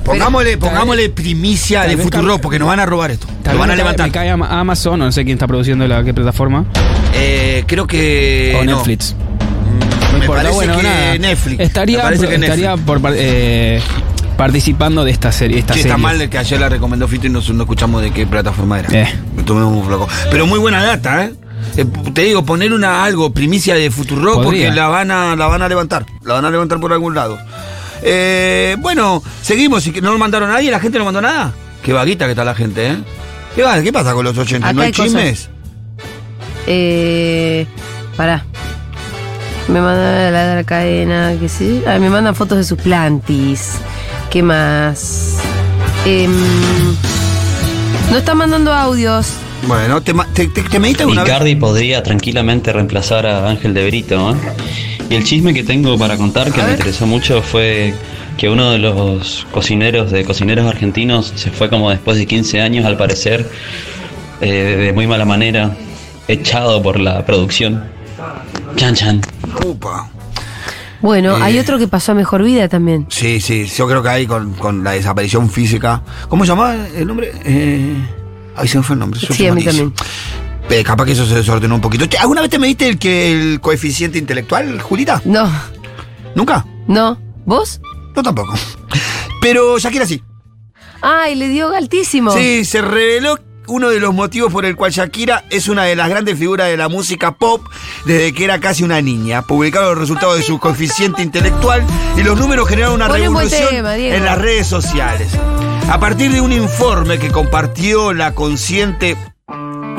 Pongámosle, 0.05 0.57
pongámosle 0.59 1.09
primicia 1.11 1.83
de 1.83 1.97
Futuro, 1.97 2.39
porque 2.41 2.59
nos 2.59 2.69
van 2.69 2.81
a 2.81 2.87
robar 2.87 3.11
esto. 3.11 3.27
Lo 3.45 3.59
van 3.59 3.71
a 3.71 3.73
me 3.73 3.77
levantar. 3.77 4.07
Me 4.07 4.13
cae 4.13 4.31
Ama- 4.31 4.49
Amazon, 4.61 5.01
o 5.01 5.05
no 5.07 5.13
sé 5.13 5.25
quién 5.25 5.37
está 5.37 5.47
produciendo 5.47 5.87
la 5.89 6.03
qué 6.05 6.13
plataforma. 6.15 6.65
Eh, 7.15 7.65
creo 7.67 7.87
que. 7.87 8.57
o 8.61 8.65
no. 8.65 8.77
Netflix. 8.77 9.15
Mm, 9.15 10.13
Me 10.13 10.19
importa, 10.21 10.43
parece 10.43 10.55
bueno, 10.55 10.77
que 10.77 10.83
nada. 10.83 11.19
Netflix. 11.19 11.61
Estaría, 11.61 11.97
Me 11.99 12.03
parece 12.05 12.29
que 12.29 12.35
estaría 12.37 12.77
por 12.77 13.01
eh, 13.15 13.81
participando 14.37 15.05
de 15.05 15.11
esta 15.13 15.33
serie. 15.33 15.59
Esta 15.59 15.75
Sí, 15.75 15.81
está 15.81 15.95
serie. 15.95 16.03
mal 16.03 16.29
que 16.31 16.39
ayer 16.39 16.61
la 16.61 16.69
recomendó 16.69 17.07
Fito 17.09 17.27
y 17.27 17.31
no, 17.31 17.41
no 17.53 17.63
escuchamos 17.63 18.03
de 18.03 18.11
qué 18.11 18.27
plataforma 18.27 18.79
era. 18.81 18.89
Eh. 18.93 19.15
Me 19.37 19.43
tomé 19.43 19.65
un 19.65 19.85
flaco. 19.85 20.09
Pero 20.31 20.47
muy 20.47 20.59
buena 20.59 20.83
data, 20.83 21.25
¿eh? 21.25 21.33
Eh, 21.77 21.85
Te 22.13 22.23
digo, 22.23 22.45
poner 22.45 22.73
una 22.73 23.05
algo, 23.05 23.33
primicia 23.33 23.75
de 23.75 23.91
Futuro, 23.91 24.35
Podría. 24.35 24.69
porque 24.69 24.71
la 24.73 24.89
van, 24.89 25.11
a, 25.11 25.37
la 25.37 25.47
van 25.47 25.63
a 25.63 25.69
levantar. 25.69 26.05
La 26.25 26.35
van 26.35 26.45
a 26.45 26.51
levantar 26.51 26.81
por 26.81 26.93
algún 26.93 27.15
lado. 27.15 27.39
Eh, 28.03 28.77
bueno, 28.81 29.23
seguimos. 29.43 29.87
¿Y 29.87 29.93
que 29.93 30.01
¿No 30.03 30.11
lo 30.13 30.19
mandaron 30.19 30.51
a 30.51 30.55
nadie? 30.55 30.71
¿La 30.71 30.81
gente 30.81 30.99
no 30.99 31.05
mandó 31.05 31.21
nada? 31.23 31.53
Qué 31.85 31.93
vaguita 31.93 32.25
que 32.27 32.33
está 32.33 32.45
la 32.45 32.55
gente, 32.55 32.89
¿eh? 32.89 32.97
¿Qué, 33.55 33.63
va? 33.63 33.81
¿Qué 33.81 33.93
pasa 33.93 34.13
con 34.13 34.25
los 34.25 34.37
80? 34.37 34.67
Acá 34.67 34.73
¿No 34.75 34.83
hay 34.83 34.93
chismes? 34.93 35.49
eh. 36.67 37.67
Pará. 38.17 38.45
Me 39.69 39.81
mandan 39.81 40.33
la 40.33 40.47
de 40.49 40.55
la 40.57 40.65
cadena, 40.65 41.33
que 41.39 41.49
sí. 41.49 41.83
Ah, 41.87 41.99
me 41.99 42.11
mandan 42.11 42.35
fotos 42.35 42.59
de 42.59 42.65
sus 42.65 42.79
plantis. 42.79 43.75
¿Qué 44.33 44.43
más? 44.43 45.37
Em, 46.07 46.33
no 48.11 48.17
están 48.17 48.39
mandando 48.39 48.73
audios. 48.73 49.35
Bueno, 49.69 50.01
¿te, 50.01 50.15
te, 50.33 50.49
te, 50.49 50.63
te 50.63 50.79
medita 50.79 51.07
una 51.07 51.23
vez? 51.23 51.31
Icardi 51.31 51.55
podría 51.55 52.03
tranquilamente 52.03 52.73
reemplazar 52.73 53.27
a 53.27 53.51
Ángel 53.51 53.75
de 53.75 53.87
Brito. 53.87 54.31
¿eh? 54.31 54.37
Y 55.11 55.17
el 55.17 55.25
chisme 55.25 55.53
que 55.53 55.65
tengo 55.65 55.99
para 55.99 56.17
contar 56.17 56.51
que 56.51 56.63
me 56.63 56.71
interesó 56.71 57.07
mucho 57.07 57.43
fue 57.43 57.93
que 58.39 58.49
uno 58.49 58.71
de 58.71 58.79
los 58.79 59.47
cocineros 59.53 60.11
de 60.11 60.25
cocineros 60.25 60.67
argentinos 60.67 61.35
se 61.37 61.51
fue 61.51 61.69
como 61.69 61.91
después 61.91 62.17
de 62.17 62.25
15 62.25 62.63
años 62.63 62.87
al 62.87 62.97
parecer 62.97 63.51
eh, 64.41 64.51
de 64.51 64.93
muy 64.95 65.07
mala 65.07 65.27
manera 65.27 65.77
echado 66.27 66.83
por 66.83 66.99
la 66.99 67.27
producción. 67.27 67.85
Chan 68.77 68.95
chan. 68.95 69.21
Upa. 69.63 70.09
Bueno, 71.03 71.37
Eh, 71.37 71.43
hay 71.43 71.59
otro 71.59 71.79
que 71.79 71.89
pasó 71.89 72.13
a 72.13 72.15
mejor 72.15 72.43
vida 72.43 72.69
también. 72.69 73.07
Sí, 73.11 73.41
sí, 73.41 73.67
yo 73.67 73.87
creo 73.89 74.03
que 74.03 74.09
ahí 74.09 74.27
con, 74.27 74.55
con 74.55 74.83
la 74.85 74.93
desaparición 74.93 75.51
física. 75.51 76.03
¿Cómo 76.29 76.45
se 76.45 76.51
llamaba 76.53 76.75
el 76.89 77.07
nombre? 77.07 77.33
Eh, 77.45 77.95
ahí 78.57 78.69
se 78.69 78.79
me 78.79 78.85
fue 78.85 78.95
el 78.95 79.01
nombre. 79.01 79.21
yo 79.21 79.35
Sí, 79.35 79.47
a 79.47 79.55
mí 79.55 79.63
también. 79.65 79.93
Capaz 80.85 81.05
que 81.05 81.13
eso 81.13 81.27
se 81.27 81.35
desordenó 81.35 81.75
un 81.75 81.81
poquito. 81.83 82.07
¿Alguna 82.19 82.41
vez 82.41 82.49
te 82.49 82.59
mediste 82.59 82.89
el, 82.89 82.99
que, 82.99 83.33
el 83.33 83.61
coeficiente 83.61 84.17
intelectual, 84.19 84.81
Julita? 84.81 85.21
No, 85.27 85.51
¿Nunca? 86.35 86.65
no. 86.87 87.19
¿Vos? 87.45 87.81
Yo 88.17 88.23
tampoco. 88.23 88.55
Pero 89.43 89.79
Shakira 89.79 90.07
sí. 90.07 90.23
Ay, 91.03 91.35
le 91.35 91.49
dio 91.49 91.75
altísimo. 91.75 92.31
Sí, 92.31 92.65
se 92.65 92.81
reveló 92.81 93.37
uno 93.67 93.91
de 93.91 94.01
los 94.01 94.15
motivos 94.15 94.53
por 94.53 94.65
el 94.65 94.77
cual 94.77 94.93
Shakira 94.93 95.45
es 95.51 95.69
una 95.69 95.85
de 95.85 95.97
las 95.97 96.09
grandes 96.09 96.39
figuras 96.39 96.69
de 96.69 96.77
la 96.77 96.89
música 96.89 97.37
pop 97.37 97.63
desde 98.05 98.33
que 98.33 98.45
era 98.45 98.61
casi 98.61 98.83
una 98.83 99.01
niña. 99.01 99.43
Publicaron 99.43 99.91
los 99.91 99.99
resultados 99.99 100.37
de 100.37 100.43
su 100.43 100.59
coeficiente 100.59 101.23
intelectual 101.23 101.85
y 102.17 102.23
los 102.23 102.39
números 102.39 102.69
generaron 102.69 102.97
una 102.97 103.09
revolución 103.09 103.69
tema, 103.69 103.97
en 103.97 104.25
las 104.25 104.39
redes 104.39 104.67
sociales. 104.67 105.29
A 105.89 105.99
partir 105.99 106.33
de 106.33 106.41
un 106.41 106.53
informe 106.53 107.19
que 107.19 107.31
compartió 107.31 108.13
la 108.13 108.35
consciente 108.35 109.17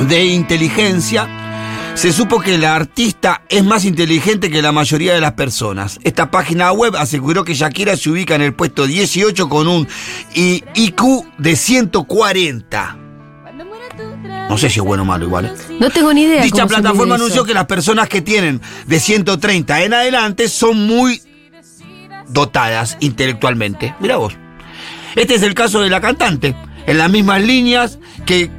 de 0.08 0.26
inteligencia, 0.26 1.28
se 1.96 2.12
supo 2.12 2.40
que 2.40 2.58
la 2.58 2.76
artista 2.76 3.44
es 3.50 3.64
más 3.64 3.86
inteligente 3.86 4.50
que 4.50 4.62
la 4.62 4.72
mayoría 4.72 5.14
de 5.14 5.22
las 5.22 5.34
personas. 5.34 6.00
Esta 6.04 6.32
página 6.32 6.72
web 6.72 6.96
aseguró 6.96 7.44
que 7.44 7.54
Shakira 7.54 7.96
se 7.96 8.10
ubica 8.10 8.36
en 8.36 8.42
el 8.42 8.54
puesto 8.54 8.88
18 8.88 9.48
con 9.48 9.68
un 9.68 9.88
IQ 10.34 11.26
de 11.38 11.56
140. 11.56 13.03
No 14.54 14.60
sé 14.60 14.70
si 14.70 14.80
es 14.80 14.86
bueno 14.86 15.02
o 15.02 15.06
malo 15.08 15.26
igual. 15.26 15.46
¿eh? 15.48 15.54
No 15.80 15.90
tengo 15.90 16.14
ni 16.14 16.22
idea. 16.26 16.44
Dicha 16.44 16.68
plataforma 16.68 17.16
anunció 17.16 17.44
que 17.44 17.56
las 17.56 17.66
personas 17.66 18.08
que 18.08 18.22
tienen 18.22 18.62
de 18.86 19.00
130 19.00 19.82
en 19.82 19.96
adelante 19.96 20.48
son 20.48 20.86
muy 20.86 21.24
dotadas 22.28 22.98
intelectualmente. 23.00 23.96
Mira 24.00 24.18
vos. 24.18 24.36
Este 25.16 25.34
es 25.34 25.42
el 25.42 25.56
caso 25.56 25.82
de 25.82 25.90
la 25.90 26.00
cantante. 26.02 26.56
En 26.86 27.00
las 27.00 27.10
mismas 27.10 27.42
líneas 27.42 27.98
que, 28.28 28.52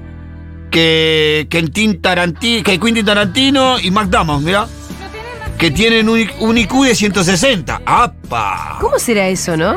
que, 0.72 1.46
Quentin 1.48 2.02
Taranti- 2.02 2.64
que 2.64 2.80
Quentin 2.80 3.04
Tarantino 3.06 3.78
y 3.78 3.90
Damon, 3.90 4.42
mira. 4.44 4.66
Que 5.58 5.70
tienen 5.70 6.08
un, 6.08 6.28
un 6.40 6.58
IQ 6.58 6.86
de 6.86 6.96
160. 6.96 7.82
¡Apa! 7.86 8.78
¿Cómo 8.80 8.98
será 8.98 9.28
eso, 9.28 9.56
no? 9.56 9.76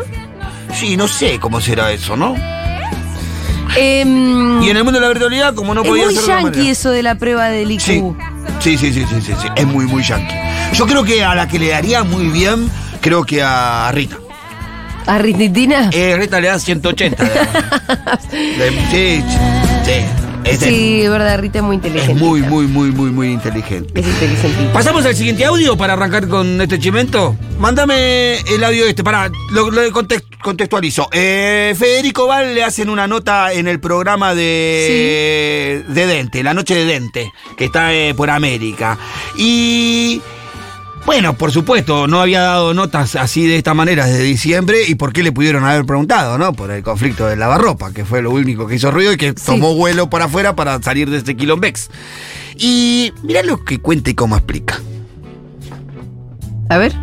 Sí, 0.74 0.98
no 0.98 1.08
sé 1.08 1.38
cómo 1.40 1.62
será 1.62 1.92
eso, 1.92 2.18
¿no? 2.18 2.34
Em, 3.78 4.62
Y 4.64 4.70
en 4.70 4.78
el 4.78 4.84
mundo 4.84 5.00
de 5.00 5.06
la 5.06 5.10
virtualidad, 5.10 5.54
como 5.54 5.74
no 5.74 5.84
es 5.84 5.88
podía 5.88 6.06
muy 6.06 6.14
ser 6.16 6.24
de 6.26 6.32
otra 6.34 6.42
yankee 6.52 6.70
eso 6.70 6.90
de 6.92 7.04
la 7.04 7.16
prueba 7.16 7.50
del 7.50 7.70
IQ. 7.72 7.82
Sí. 7.82 8.04
Sí, 8.60 8.78
sí, 8.78 8.92
sí, 8.94 9.06
sí, 9.08 9.22
sí, 9.22 9.34
sí. 9.42 9.48
Es 9.56 9.66
muy, 9.68 9.86
muy 9.86 10.04
yankee. 10.04 10.36
Yo 10.74 10.86
creo 10.88 11.04
que 11.04 11.24
a 11.24 11.36
la 11.36 11.48
que 11.48 11.60
le 11.60 11.70
daría 11.70 12.04
muy 12.04 12.28
bien, 12.30 12.70
creo 13.02 13.24
que 13.24 13.42
a 13.44 13.90
Rita. 13.94 14.18
¿A 15.06 15.20
Rititina? 15.20 15.90
Eh, 15.94 16.18
Rita 16.18 16.42
le 16.42 16.48
da 16.50 16.60
180. 16.60 17.24
Le- 18.58 18.72
sí, 18.92 19.24
sí. 19.86 20.02
Sí, 20.56 21.02
es 21.04 21.10
verdad, 21.10 21.40
Rita 21.40 21.60
es 21.60 21.64
muy 21.64 21.76
inteligente. 21.76 22.14
es 22.14 22.18
muy, 22.20 22.42
muy, 22.42 22.68
muy, 22.68 22.92
muy, 22.92 23.10
muy 23.12 23.32
inteligente. 23.32 24.00
Es 24.00 24.08
inteligente. 24.08 24.70
¿Pasamos 24.74 25.06
al 25.06 25.16
siguiente 25.16 25.44
audio 25.46 25.76
para 25.78 25.94
arrancar 25.94 26.28
con 26.28 26.62
este 26.62 26.80
chimento? 26.80 27.36
Mándame 27.60 28.40
el 28.40 28.64
audio 28.64 28.86
este, 28.86 29.04
para 29.04 29.30
lo, 29.52 29.70
lo 29.72 29.82
context- 29.92 30.26
contextualizo. 30.42 31.10
Eh, 31.12 31.76
Federico 31.78 32.28
Val 32.28 32.54
le 32.56 32.64
hacen 32.64 32.90
una 32.90 33.08
nota 33.08 33.52
en 33.54 33.68
el 33.68 33.80
programa 33.80 34.34
de, 34.36 35.84
de 35.88 36.08
Dente, 36.08 36.44
La 36.44 36.54
Noche 36.54 36.76
de 36.76 36.86
Dente, 36.86 37.32
que 37.58 37.66
está 37.66 37.94
eh, 37.94 38.14
por 38.16 38.30
América. 38.30 38.98
Y 39.36 40.22
bueno, 41.08 41.38
por 41.38 41.54
supuesto, 41.54 42.06
no 42.06 42.20
había 42.20 42.42
dado 42.42 42.74
notas 42.74 43.16
así 43.16 43.48
de 43.48 43.56
esta 43.56 43.74
manera 43.74 44.06
desde 44.06 44.24
diciembre 44.24 44.80
y 44.86 44.96
por 44.96 45.14
qué 45.14 45.24
le 45.24 45.32
pudieron 45.32 45.64
haber 45.64 45.86
preguntado, 45.86 46.38
¿no? 46.38 46.52
Por 46.52 46.70
el 46.70 46.84
conflicto 46.84 47.26
del 47.26 47.40
lavarropa, 47.40 47.94
que 47.94 48.04
fue 48.04 48.22
lo 48.22 48.32
único 48.32 48.68
que 48.68 48.76
hizo 48.76 48.92
ruido 48.92 49.14
y 49.14 49.18
que 49.18 49.32
tomó 49.32 49.74
vuelo 49.74 50.10
para 50.10 50.26
afuera 50.26 50.58
para 50.58 50.82
salir 50.82 51.10
de 51.10 51.16
este 51.16 51.38
quilombex. 51.38 51.90
Y 52.58 53.14
mirá 53.24 53.42
lo 53.42 53.64
que 53.64 53.80
cuenta 53.80 54.10
y 54.10 54.16
cómo 54.16 54.36
explica. 54.36 54.82
A 56.68 56.78
ver. 56.78 56.94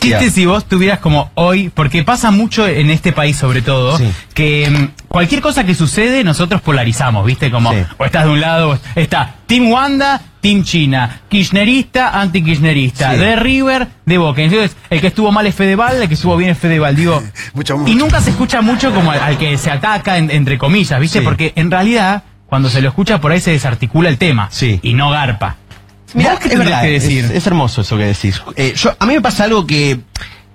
Chiste 0.00 0.30
si 0.30 0.44
vos 0.44 0.64
tuvieras 0.64 0.98
como 0.98 1.30
hoy, 1.34 1.68
porque 1.68 2.02
pasa 2.02 2.32
mucho 2.32 2.66
en 2.66 2.90
este 2.90 3.12
país 3.12 3.36
sobre 3.36 3.62
todo, 3.62 3.96
que 4.34 4.68
mm, 4.68 5.06
cualquier 5.06 5.40
cosa 5.40 5.62
que 5.62 5.76
sucede 5.76 6.24
nosotros 6.24 6.60
polarizamos, 6.62 7.24
¿viste? 7.24 7.48
Como, 7.48 7.70
o 7.96 8.04
estás 8.04 8.24
de 8.24 8.30
un 8.30 8.40
lado, 8.40 8.70
o 8.70 8.78
está 8.96 9.36
Team 9.46 9.70
Wanda, 9.70 10.20
Team 10.40 10.62
China, 10.64 11.20
Kirchnerista, 11.28 12.20
anti-Kirchnerista, 12.20 13.12
Sí. 13.12 13.18
de 13.18 13.36
River, 13.36 13.88
de 14.06 14.18
Boca. 14.18 14.42
Entonces, 14.42 14.76
el 14.90 15.00
que 15.00 15.08
estuvo 15.08 15.32
mal 15.32 15.46
es 15.46 15.54
Fedeval, 15.54 16.00
el 16.02 16.08
que 16.08 16.14
estuvo 16.14 16.36
bien 16.36 16.50
es 16.50 16.58
Fedeval, 16.58 16.94
digo. 16.96 17.22
Y 17.86 17.94
nunca 17.94 18.20
se 18.20 18.30
escucha 18.30 18.60
mucho 18.60 18.92
como 18.94 19.10
al, 19.10 19.20
al 19.20 19.38
que 19.38 19.56
se 19.58 19.70
ataca, 19.70 20.16
en- 20.18 20.30
entre 20.30 20.58
comillas, 20.58 21.00
¿viste? 21.00 21.18
Sí. 21.20 21.24
Porque 21.24 21.52
en 21.56 21.70
realidad, 21.70 22.22
cuando 22.46 22.68
se 22.70 22.80
lo 22.80 22.88
escucha 22.88 23.20
por 23.20 23.32
ahí 23.32 23.40
se 23.40 23.50
desarticula 23.50 24.08
el 24.08 24.18
tema. 24.18 24.48
Y 24.82 24.94
no 24.94 25.10
garpa. 25.10 25.56
Mira, 26.14 26.30
¿Vos 26.32 26.40
qué 26.40 26.48
es 26.54 26.58
verdad, 26.58 26.80
que 26.82 26.90
decir? 26.92 27.24
Es, 27.26 27.30
es 27.32 27.46
hermoso 27.46 27.82
eso 27.82 27.96
que 27.98 28.04
decís. 28.04 28.40
Eh, 28.56 28.72
yo, 28.76 28.96
a 28.98 29.04
mí 29.06 29.14
me 29.14 29.20
pasa 29.20 29.44
algo 29.44 29.66
que 29.66 30.00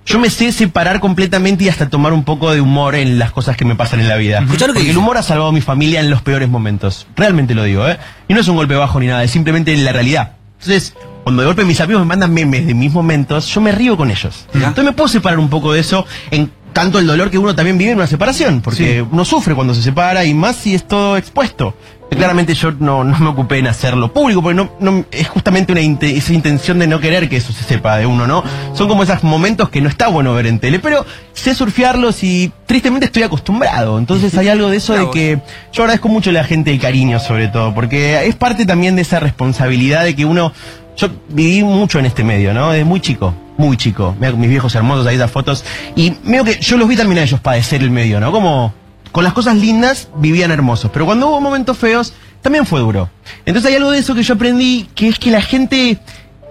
yo 0.06 0.18
me 0.18 0.28
sé 0.30 0.52
separar 0.52 1.00
completamente 1.00 1.64
y 1.64 1.68
hasta 1.68 1.88
tomar 1.88 2.12
un 2.12 2.24
poco 2.24 2.52
de 2.52 2.60
humor 2.60 2.94
en 2.94 3.18
las 3.18 3.32
cosas 3.32 3.56
que 3.56 3.64
me 3.64 3.74
pasan 3.74 4.00
en 4.00 4.08
la 4.08 4.16
vida. 4.16 4.40
Escuchá 4.40 4.66
lo 4.66 4.72
que 4.72 4.78
Porque 4.78 4.80
el 4.82 4.86
dice. 4.88 4.98
humor 4.98 5.16
ha 5.16 5.22
salvado 5.22 5.48
a 5.50 5.52
mi 5.52 5.60
familia 5.62 6.00
en 6.00 6.10
los 6.10 6.20
peores 6.22 6.48
momentos. 6.48 7.06
Realmente 7.16 7.54
lo 7.54 7.64
digo, 7.64 7.88
¿eh? 7.88 7.98
Y 8.28 8.34
no 8.34 8.40
es 8.40 8.48
un 8.48 8.56
golpe 8.56 8.74
bajo 8.74 9.00
ni 9.00 9.06
nada, 9.06 9.24
es 9.24 9.30
simplemente 9.30 9.74
la 9.76 9.92
realidad. 9.92 10.32
Entonces, 10.60 10.94
cuando 11.22 11.42
de 11.42 11.46
golpe 11.46 11.64
mis 11.64 11.80
amigos 11.80 12.02
me 12.02 12.06
mandan 12.06 12.32
memes 12.34 12.66
de 12.66 12.74
mis 12.74 12.92
momentos, 12.92 13.46
yo 13.46 13.60
me 13.60 13.72
río 13.72 13.96
con 13.96 14.10
ellos. 14.10 14.46
Entonces 14.52 14.84
me 14.84 14.92
puedo 14.92 15.08
separar 15.08 15.38
un 15.38 15.48
poco 15.48 15.72
de 15.72 15.80
eso 15.80 16.06
en 16.30 16.50
tanto 16.74 16.98
el 16.98 17.06
dolor 17.06 17.30
que 17.30 17.38
uno 17.38 17.54
también 17.54 17.78
vive 17.78 17.92
en 17.92 17.96
una 17.96 18.06
separación, 18.06 18.60
porque 18.60 19.00
uno 19.10 19.24
sufre 19.24 19.54
cuando 19.54 19.74
se 19.74 19.80
separa 19.82 20.24
y 20.26 20.34
más 20.34 20.56
si 20.56 20.74
es 20.74 20.86
todo 20.86 21.16
expuesto. 21.16 21.74
Claramente 22.10 22.54
yo 22.54 22.70
no, 22.78 23.02
no 23.02 23.18
me 23.18 23.28
ocupé 23.30 23.58
en 23.58 23.66
hacerlo 23.66 24.12
público, 24.12 24.40
porque 24.40 24.54
no, 24.54 24.70
no- 24.78 25.04
es 25.10 25.26
justamente 25.28 25.72
una 25.72 25.80
esa 25.80 26.32
intención 26.32 26.78
de 26.78 26.86
no 26.86 27.00
querer 27.00 27.28
que 27.28 27.38
eso 27.38 27.52
se 27.52 27.64
sepa 27.64 27.96
de 27.96 28.06
uno, 28.06 28.26
¿no? 28.28 28.44
Son 28.74 28.86
como 28.86 29.02
esos 29.02 29.24
momentos 29.24 29.68
que 29.70 29.80
no 29.80 29.88
está 29.88 30.06
bueno 30.08 30.32
ver 30.32 30.46
en 30.46 30.60
tele, 30.60 30.78
pero 30.78 31.04
sé 31.32 31.54
surfearlos 31.56 32.22
y 32.22 32.52
tristemente 32.66 33.06
estoy 33.06 33.24
acostumbrado. 33.24 33.98
Entonces 33.98 34.36
hay 34.38 34.48
algo 34.48 34.68
de 34.68 34.76
eso 34.76 34.92
de 34.94 35.10
que 35.10 35.40
yo 35.72 35.82
agradezco 35.82 36.08
mucho 36.08 36.30
a 36.30 36.34
la 36.34 36.44
gente 36.44 36.70
el 36.70 36.78
cariño 36.78 37.18
sobre 37.18 37.48
todo, 37.48 37.74
porque 37.74 38.26
es 38.28 38.36
parte 38.36 38.64
también 38.64 38.94
de 38.94 39.02
esa 39.02 39.18
responsabilidad 39.18 40.04
de 40.04 40.14
que 40.14 40.24
uno... 40.24 40.52
Yo 40.96 41.08
viví 41.28 41.62
mucho 41.62 41.98
en 41.98 42.06
este 42.06 42.22
medio, 42.24 42.54
¿no? 42.54 42.70
Desde 42.70 42.84
muy 42.84 43.00
chico, 43.00 43.34
muy 43.56 43.76
chico. 43.76 44.14
Mira 44.18 44.32
mis 44.32 44.48
viejos 44.48 44.74
hermosos 44.74 45.06
ahí 45.06 45.16
esas 45.16 45.30
fotos. 45.30 45.64
Y 45.96 46.14
veo 46.24 46.44
que 46.44 46.58
yo 46.60 46.76
los 46.76 46.88
vi 46.88 46.96
también 46.96 47.18
a 47.18 47.22
ellos 47.22 47.40
padecer 47.40 47.82
el 47.82 47.90
medio, 47.90 48.20
¿no? 48.20 48.30
Como 48.30 48.72
con 49.14 49.22
las 49.22 49.32
cosas 49.32 49.56
lindas 49.56 50.08
vivían 50.16 50.50
hermosos, 50.50 50.90
pero 50.92 51.06
cuando 51.06 51.28
hubo 51.28 51.40
momentos 51.40 51.78
feos 51.78 52.12
también 52.42 52.66
fue 52.66 52.80
duro. 52.80 53.08
Entonces 53.46 53.70
hay 53.70 53.76
algo 53.76 53.92
de 53.92 53.98
eso 53.98 54.12
que 54.14 54.24
yo 54.24 54.34
aprendí, 54.34 54.88
que 54.94 55.06
es 55.06 55.20
que 55.20 55.30
la 55.30 55.40
gente, 55.40 55.98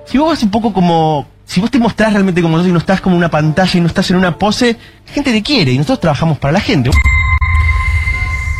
si 0.05 0.17
vos 0.17 0.29
vas 0.29 0.43
un 0.43 0.49
poco 0.49 0.71
como, 0.71 1.27
si 1.45 1.59
vos 1.59 1.69
te 1.69 1.77
mostrás 1.77 2.13
realmente 2.13 2.41
como 2.41 2.57
sos 2.57 2.67
y 2.67 2.71
no 2.71 2.77
estás 2.77 3.01
como 3.01 3.17
una 3.17 3.29
pantalla 3.29 3.77
y 3.77 3.81
no 3.81 3.87
estás 3.87 4.09
en 4.11 4.15
una 4.15 4.37
pose, 4.37 4.77
la 5.07 5.13
gente 5.13 5.33
te 5.33 5.43
quiere 5.43 5.73
y 5.73 5.77
nosotros 5.77 5.99
trabajamos 5.99 6.37
para 6.37 6.53
la 6.53 6.61
gente. 6.61 6.89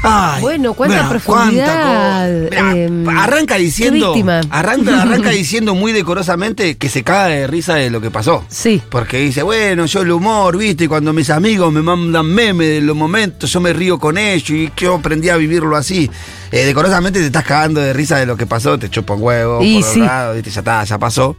Ay, 0.05 0.41
Bueno, 0.41 0.73
cuánta 0.73 0.97
mira, 0.97 1.09
profundidad. 1.09 2.29
cuánta 2.49 2.59
co- 2.59 2.75
em, 2.75 3.03
Mira, 3.03 3.23
arranca 3.23 3.55
diciendo. 3.55 4.13
Arranca, 4.49 5.01
arranca 5.03 5.29
diciendo 5.29 5.75
muy 5.75 5.93
decorosamente 5.93 6.75
que 6.77 6.89
se 6.89 7.03
caga 7.03 7.27
de 7.27 7.47
risa 7.47 7.75
de 7.75 7.89
lo 7.89 8.01
que 8.01 8.11
pasó. 8.11 8.43
Sí. 8.49 8.81
Porque 8.89 9.17
dice, 9.19 9.43
bueno, 9.43 9.85
yo 9.85 10.01
el 10.01 10.11
humor, 10.11 10.57
viste, 10.57 10.83
y 10.83 10.87
cuando 10.87 11.13
mis 11.13 11.29
amigos 11.29 11.71
me 11.71 11.81
mandan 11.81 12.25
memes 12.25 12.67
de 12.67 12.81
los 12.81 12.95
momentos, 12.97 13.49
yo 13.51 13.61
me 13.61 13.71
río 13.71 13.97
con 13.97 14.17
ellos 14.17 14.49
y 14.49 14.71
yo 14.75 14.95
aprendí 14.95 15.29
a 15.29 15.37
vivirlo 15.37 15.75
así. 15.77 16.11
Eh, 16.51 16.65
decorosamente 16.65 17.19
te 17.19 17.25
estás 17.27 17.45
cagando 17.45 17.79
de 17.79 17.93
risa 17.93 18.17
de 18.17 18.25
lo 18.25 18.35
que 18.35 18.45
pasó, 18.45 18.77
te 18.77 18.89
chupa 18.89 19.13
un 19.13 19.21
huevo, 19.23 19.59
Y 19.63 19.81
por 19.81 19.89
sí. 19.89 19.99
lado, 20.01 20.33
viste, 20.33 20.49
ya 20.51 20.59
está, 20.59 20.83
ya 20.83 20.99
pasó. 20.99 21.35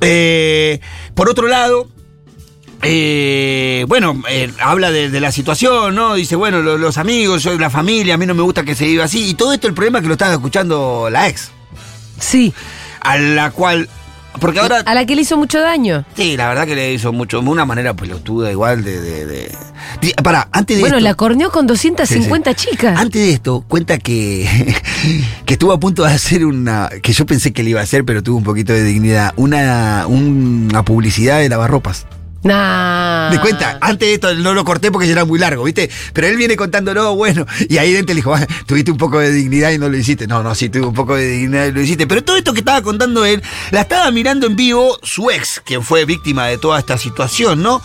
Eh, 0.00 0.80
por 1.14 1.28
otro 1.28 1.48
lado, 1.48 1.88
eh, 2.82 3.84
bueno, 3.88 4.22
eh, 4.28 4.52
habla 4.60 4.90
de, 4.90 5.10
de 5.10 5.20
la 5.20 5.32
situación, 5.32 5.94
¿no? 5.94 6.14
Dice, 6.14 6.36
bueno, 6.36 6.60
lo- 6.62 6.78
los 6.78 6.98
amigos, 6.98 7.42
yo, 7.42 7.58
la 7.58 7.70
familia, 7.70 8.14
a 8.14 8.16
mí 8.16 8.26
no 8.26 8.34
me 8.34 8.42
gusta 8.42 8.62
que 8.64 8.74
se 8.74 8.84
viva 8.86 9.04
así. 9.04 9.30
Y 9.30 9.34
todo 9.34 9.52
esto 9.52 9.66
el 9.66 9.74
problema 9.74 9.98
es 9.98 10.02
que 10.02 10.08
lo 10.08 10.14
estaba 10.14 10.32
escuchando 10.34 11.08
la 11.10 11.28
ex. 11.28 11.50
Sí. 12.20 12.52
A 13.00 13.16
la 13.18 13.50
cual. 13.50 13.88
Porque 14.40 14.60
ahora. 14.60 14.82
A 14.86 14.94
la 14.94 15.04
que 15.06 15.16
le 15.16 15.22
hizo 15.22 15.36
mucho 15.36 15.58
daño. 15.60 16.04
Sí, 16.16 16.36
la 16.36 16.48
verdad 16.48 16.66
que 16.66 16.76
le 16.76 16.92
hizo 16.92 17.12
mucho. 17.12 17.40
De 17.40 17.48
una 17.48 17.64
manera 17.64 17.94
pelotuda, 17.94 18.50
igual 18.52 18.84
de. 18.84 19.00
de, 19.00 19.26
de- 19.26 19.52
Pará, 20.22 20.48
antes 20.52 20.76
de 20.76 20.80
Bueno, 20.82 20.96
esto. 20.98 21.04
la 21.08 21.14
corneó 21.14 21.50
con 21.50 21.66
250 21.66 22.54
chicas. 22.54 22.98
Antes 23.00 23.22
de 23.22 23.32
esto, 23.32 23.64
cuenta 23.66 23.98
que, 23.98 24.46
que 25.46 25.54
estuvo 25.54 25.72
a 25.72 25.80
punto 25.80 26.04
de 26.04 26.12
hacer 26.12 26.44
una. 26.44 26.88
que 27.02 27.12
yo 27.12 27.26
pensé 27.26 27.52
que 27.52 27.62
le 27.64 27.70
iba 27.70 27.80
a 27.80 27.84
hacer, 27.84 28.04
pero 28.04 28.22
tuvo 28.22 28.36
un 28.38 28.44
poquito 28.44 28.72
de 28.72 28.84
dignidad. 28.84 29.32
Una, 29.36 30.04
una 30.06 30.84
publicidad 30.84 31.38
de 31.38 31.48
lavarropas. 31.48 32.06
Nah. 32.44 33.30
Me 33.30 33.38
cuenta, 33.40 33.78
antes 33.80 34.08
de 34.08 34.14
esto 34.14 34.34
no 34.36 34.54
lo 34.54 34.64
corté 34.64 34.90
porque 34.92 35.10
era 35.10 35.24
muy 35.24 35.38
largo, 35.38 35.64
¿viste? 35.64 35.90
Pero 36.12 36.28
él 36.28 36.36
viene 36.36 36.56
contando, 36.56 36.94
no, 36.94 37.16
bueno, 37.16 37.44
y 37.68 37.78
ahí 37.78 37.92
dentro 37.92 38.14
le 38.14 38.20
dijo, 38.20 38.34
"Ah, 38.34 38.46
tuviste 38.66 38.90
un 38.92 38.96
poco 38.96 39.18
de 39.18 39.30
dignidad 39.32 39.70
y 39.72 39.78
no 39.78 39.88
lo 39.88 39.96
hiciste. 39.96 40.26
No, 40.26 40.42
no, 40.42 40.54
sí, 40.54 40.68
tuve 40.68 40.86
un 40.86 40.94
poco 40.94 41.16
de 41.16 41.26
dignidad 41.26 41.66
y 41.66 41.72
lo 41.72 41.80
hiciste. 41.82 42.06
Pero 42.06 42.22
todo 42.22 42.36
esto 42.36 42.52
que 42.52 42.60
estaba 42.60 42.80
contando 42.82 43.24
él, 43.24 43.42
la 43.72 43.80
estaba 43.82 44.10
mirando 44.12 44.46
en 44.46 44.54
vivo 44.56 44.98
su 45.02 45.30
ex, 45.30 45.60
quien 45.64 45.82
fue 45.82 46.04
víctima 46.04 46.46
de 46.46 46.58
toda 46.58 46.78
esta 46.78 46.96
situación, 46.96 47.62
¿no? 47.62 47.82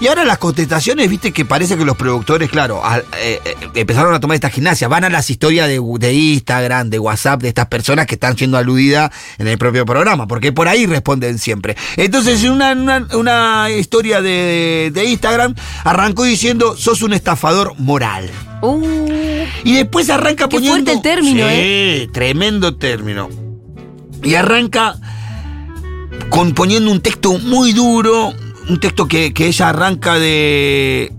Y 0.00 0.06
ahora 0.06 0.24
las 0.24 0.38
contestaciones, 0.38 1.10
viste, 1.10 1.32
que 1.32 1.44
parece 1.44 1.76
que 1.76 1.84
los 1.84 1.96
productores, 1.96 2.48
claro, 2.48 2.82
eh, 3.18 3.40
eh, 3.44 3.54
empezaron 3.74 4.14
a 4.14 4.20
tomar 4.20 4.36
esta 4.36 4.50
gimnasia, 4.50 4.86
van 4.88 5.04
a 5.04 5.10
las 5.10 5.28
historias 5.30 5.66
de, 5.68 5.80
de 5.98 6.12
Instagram, 6.14 6.90
de 6.90 6.98
WhatsApp, 6.98 7.42
de 7.42 7.48
estas 7.48 7.66
personas 7.66 8.06
que 8.06 8.14
están 8.14 8.36
siendo 8.36 8.56
aludidas 8.56 9.10
en 9.38 9.48
el 9.48 9.58
propio 9.58 9.84
programa, 9.84 10.26
porque 10.28 10.52
por 10.52 10.68
ahí 10.68 10.86
responden 10.86 11.38
siempre. 11.38 11.76
Entonces, 11.96 12.42
en 12.44 12.52
una, 12.52 12.72
una- 12.72 13.06
una 13.14 13.70
historia 13.70 13.95
de, 14.02 14.90
de 14.92 15.04
Instagram, 15.06 15.54
arrancó 15.84 16.24
diciendo, 16.24 16.76
sos 16.76 17.02
un 17.02 17.12
estafador 17.12 17.74
moral. 17.78 18.30
Y 19.64 19.74
después 19.74 20.10
arranca 20.10 20.46
Uh. 20.46 20.48
Qué 20.48 20.56
poniendo... 20.56 20.74
fuerte 20.74 20.92
el 20.92 21.02
término, 21.02 21.46
Sí, 21.48 21.54
¿eh? 21.54 22.08
tremendo 22.12 22.76
término. 22.76 23.28
Y 24.22 24.34
arranca 24.34 24.96
con 26.30 26.52
poniendo 26.52 26.90
un 26.90 27.00
texto 27.00 27.38
muy 27.38 27.72
duro, 27.72 28.32
un 28.68 28.80
texto 28.80 29.06
que, 29.06 29.32
que 29.32 29.46
ella 29.46 29.68
arranca 29.68 30.14
de 30.14 31.12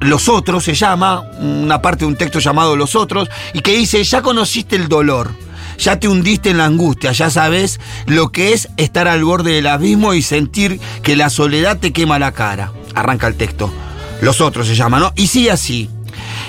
Los 0.00 0.28
Otros, 0.28 0.64
se 0.64 0.74
llama, 0.74 1.22
una 1.40 1.80
parte 1.80 2.00
de 2.00 2.06
un 2.06 2.16
texto 2.16 2.38
llamado 2.40 2.76
Los 2.76 2.94
Otros, 2.96 3.28
y 3.54 3.60
que 3.60 3.76
dice, 3.76 4.02
ya 4.04 4.20
conociste 4.20 4.76
el 4.76 4.88
dolor, 4.88 5.30
ya 5.78 5.98
te 5.98 6.08
hundiste 6.08 6.50
en 6.50 6.58
la 6.58 6.66
angustia, 6.66 7.12
ya 7.12 7.30
sabes 7.30 7.80
lo 8.06 8.30
que 8.32 8.52
es 8.52 8.68
estar 8.76 9.08
al 9.08 9.24
borde 9.24 9.52
del 9.52 9.66
abismo 9.66 10.14
y 10.14 10.22
sentir 10.22 10.80
que 11.02 11.16
la 11.16 11.30
soledad 11.30 11.78
te 11.78 11.92
quema 11.92 12.18
la 12.18 12.32
cara. 12.32 12.72
Arranca 12.94 13.26
el 13.26 13.36
texto. 13.36 13.72
Los 14.20 14.40
Otros 14.40 14.66
se 14.66 14.74
llama, 14.74 14.98
¿no? 14.98 15.12
Y 15.16 15.26
sigue 15.26 15.50
así. 15.50 15.90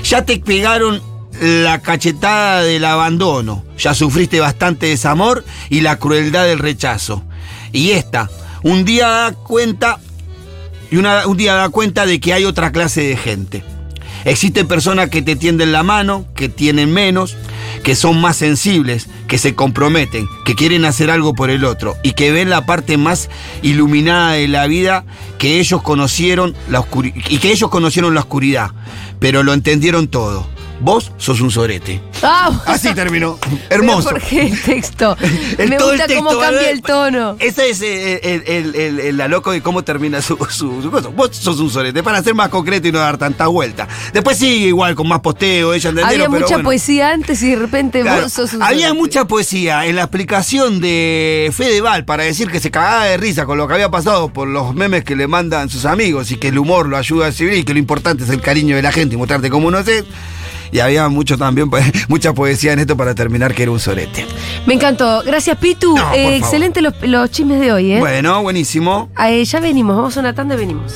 Ya 0.03 0.25
te 0.25 0.37
pegaron 0.39 1.01
la 1.41 1.81
cachetada 1.81 2.61
del 2.61 2.85
abandono, 2.85 3.63
ya 3.77 3.93
sufriste 3.93 4.39
bastante 4.39 4.87
desamor 4.87 5.43
y 5.69 5.81
la 5.81 5.97
crueldad 5.97 6.45
del 6.45 6.59
rechazo. 6.59 7.23
Y 7.71 7.91
esta, 7.91 8.29
un 8.63 8.85
día 8.85 9.07
da 9.07 9.31
cuenta 9.33 9.99
y 10.91 10.97
un 10.97 11.37
día 11.37 11.55
da 11.55 11.69
cuenta 11.69 12.05
de 12.05 12.19
que 12.19 12.33
hay 12.33 12.45
otra 12.45 12.71
clase 12.71 13.01
de 13.01 13.17
gente. 13.17 13.63
Existen 14.23 14.67
personas 14.67 15.09
que 15.09 15.21
te 15.21 15.35
tienden 15.35 15.71
la 15.71 15.83
mano, 15.83 16.25
que 16.35 16.49
tienen 16.49 16.91
menos, 16.91 17.35
que 17.85 17.93
son 17.93 18.19
más 18.19 18.37
sensibles, 18.37 19.07
que 19.27 19.37
se 19.37 19.53
comprometen, 19.53 20.27
que 20.43 20.55
quieren 20.55 20.85
hacer 20.85 21.11
algo 21.11 21.35
por 21.35 21.51
el 21.51 21.63
otro 21.63 21.95
y 22.01 22.13
que 22.13 22.31
ven 22.31 22.49
la 22.49 22.65
parte 22.65 22.97
más 22.97 23.29
iluminada 23.61 24.31
de 24.31 24.47
la 24.47 24.65
vida 24.65 25.05
que 25.37 25.59
ellos 25.59 25.83
conocieron 25.83 26.55
la 26.67 26.83
y 27.29 27.37
que 27.37 27.51
ellos 27.51 27.69
conocieron 27.69 28.15
la 28.15 28.21
oscuridad, 28.21 28.71
pero 29.19 29.43
lo 29.43 29.53
entendieron 29.53 30.07
todo. 30.07 30.54
Vos 30.81 31.11
sos 31.17 31.39
un 31.41 31.49
sorete. 31.51 32.01
Ah, 32.21 32.61
Así 32.65 32.93
terminó. 32.93 33.39
Hermoso. 33.69 34.09
¿Por 34.09 34.21
qué 34.21 34.47
el 34.47 34.61
texto? 34.61 35.15
El- 35.57 35.69
Me 35.69 35.77
gusta 35.77 36.05
cómo 36.15 36.37
cambia 36.37 36.69
el 36.69 36.81
tono. 36.81 37.37
Esa 37.39 37.63
es 37.65 37.81
eh, 37.81 38.19
el, 38.23 38.43
el- 38.45 38.75
el- 38.75 38.99
el- 38.99 39.17
la 39.17 39.27
loco 39.27 39.51
de 39.51 39.61
cómo 39.61 39.83
termina 39.83 40.21
su, 40.21 40.37
su, 40.49 40.81
su 40.81 40.91
cosa. 40.91 41.07
Vos 41.09 41.29
sos 41.35 41.59
un 41.59 41.69
sorete, 41.69 42.03
para 42.03 42.21
ser 42.21 42.35
más 42.35 42.49
concreto 42.49 42.87
y 42.87 42.91
no 42.91 42.99
dar 42.99 43.17
tanta 43.17 43.47
vuelta. 43.47 43.87
Después 44.13 44.37
sigue 44.37 44.67
igual, 44.67 44.95
con 44.95 45.07
más 45.07 45.21
posteo, 45.21 45.73
ella 45.73 45.89
entendieron, 45.89 46.07
Había 46.25 46.29
pero 46.29 46.41
mucha 46.41 46.55
bueno. 46.55 46.67
poesía 46.69 47.11
antes 47.11 47.41
y 47.41 47.51
de 47.51 47.55
repente 47.55 48.01
Claro, 48.01 48.23
vos 48.23 48.33
sos 48.33 48.53
un 48.53 48.61
había 48.61 48.87
sorete. 48.89 48.93
mucha 48.99 49.25
poesía 49.25 49.85
en 49.85 49.95
la 49.95 50.01
explicación 50.03 50.81
de 50.81 51.51
Fedeval 51.55 52.05
para 52.05 52.23
decir 52.25 52.49
que 52.51 52.59
se 52.59 52.69
cagaba 52.69 53.05
de 53.05 53.17
risa 53.17 53.45
con 53.45 53.57
lo 53.57 53.67
que 53.67 53.73
había 53.75 53.89
pasado 53.89 54.29
por 54.29 54.47
los 54.47 54.75
memes 54.75 55.03
que 55.03 55.15
le 55.15 55.27
mandan 55.27 55.69
sus 55.69 55.85
amigos 55.85 56.31
y 56.31 56.35
que 56.37 56.49
el 56.49 56.59
humor 56.59 56.87
lo 56.87 56.97
ayuda 56.97 57.27
a 57.27 57.31
civil 57.31 57.53
y 57.59 57.63
que 57.63 57.73
lo 57.73 57.79
importante 57.79 58.23
es 58.25 58.29
el 58.29 58.41
cariño 58.41 58.75
de 58.75 58.81
la 58.81 58.91
gente 58.91 59.15
y 59.15 59.17
mostrarte 59.17 59.49
como 59.49 59.67
uno 59.67 59.79
es. 59.79 60.03
Y 60.71 60.79
había 60.79 61.07
mucho 61.09 61.37
también, 61.37 61.69
pues, 61.69 61.85
mucha 62.09 62.33
poesía 62.33 62.73
en 62.73 62.79
esto 62.79 62.95
para 62.97 63.13
terminar 63.15 63.53
que 63.53 63.63
era 63.63 63.71
un 63.71 63.79
sorete. 63.79 64.25
Me 64.65 64.73
encantó. 64.75 65.23
Gracias, 65.25 65.57
Pitu. 65.57 65.95
No, 65.95 66.13
Eh, 66.13 66.35
excelente 66.37 66.81
los, 66.81 66.93
los 67.01 67.29
chismes 67.31 67.59
de 67.59 67.71
hoy, 67.71 67.93
¿eh? 67.93 67.99
Bueno, 67.99 68.41
buenísimo. 68.41 69.09
Eh, 69.27 69.43
ya 69.45 69.59
venimos, 69.59 69.95
vamos 69.95 70.17
a 70.17 70.19
una 70.21 70.33
tanda 70.33 70.55
y 70.55 70.57
venimos. 70.57 70.95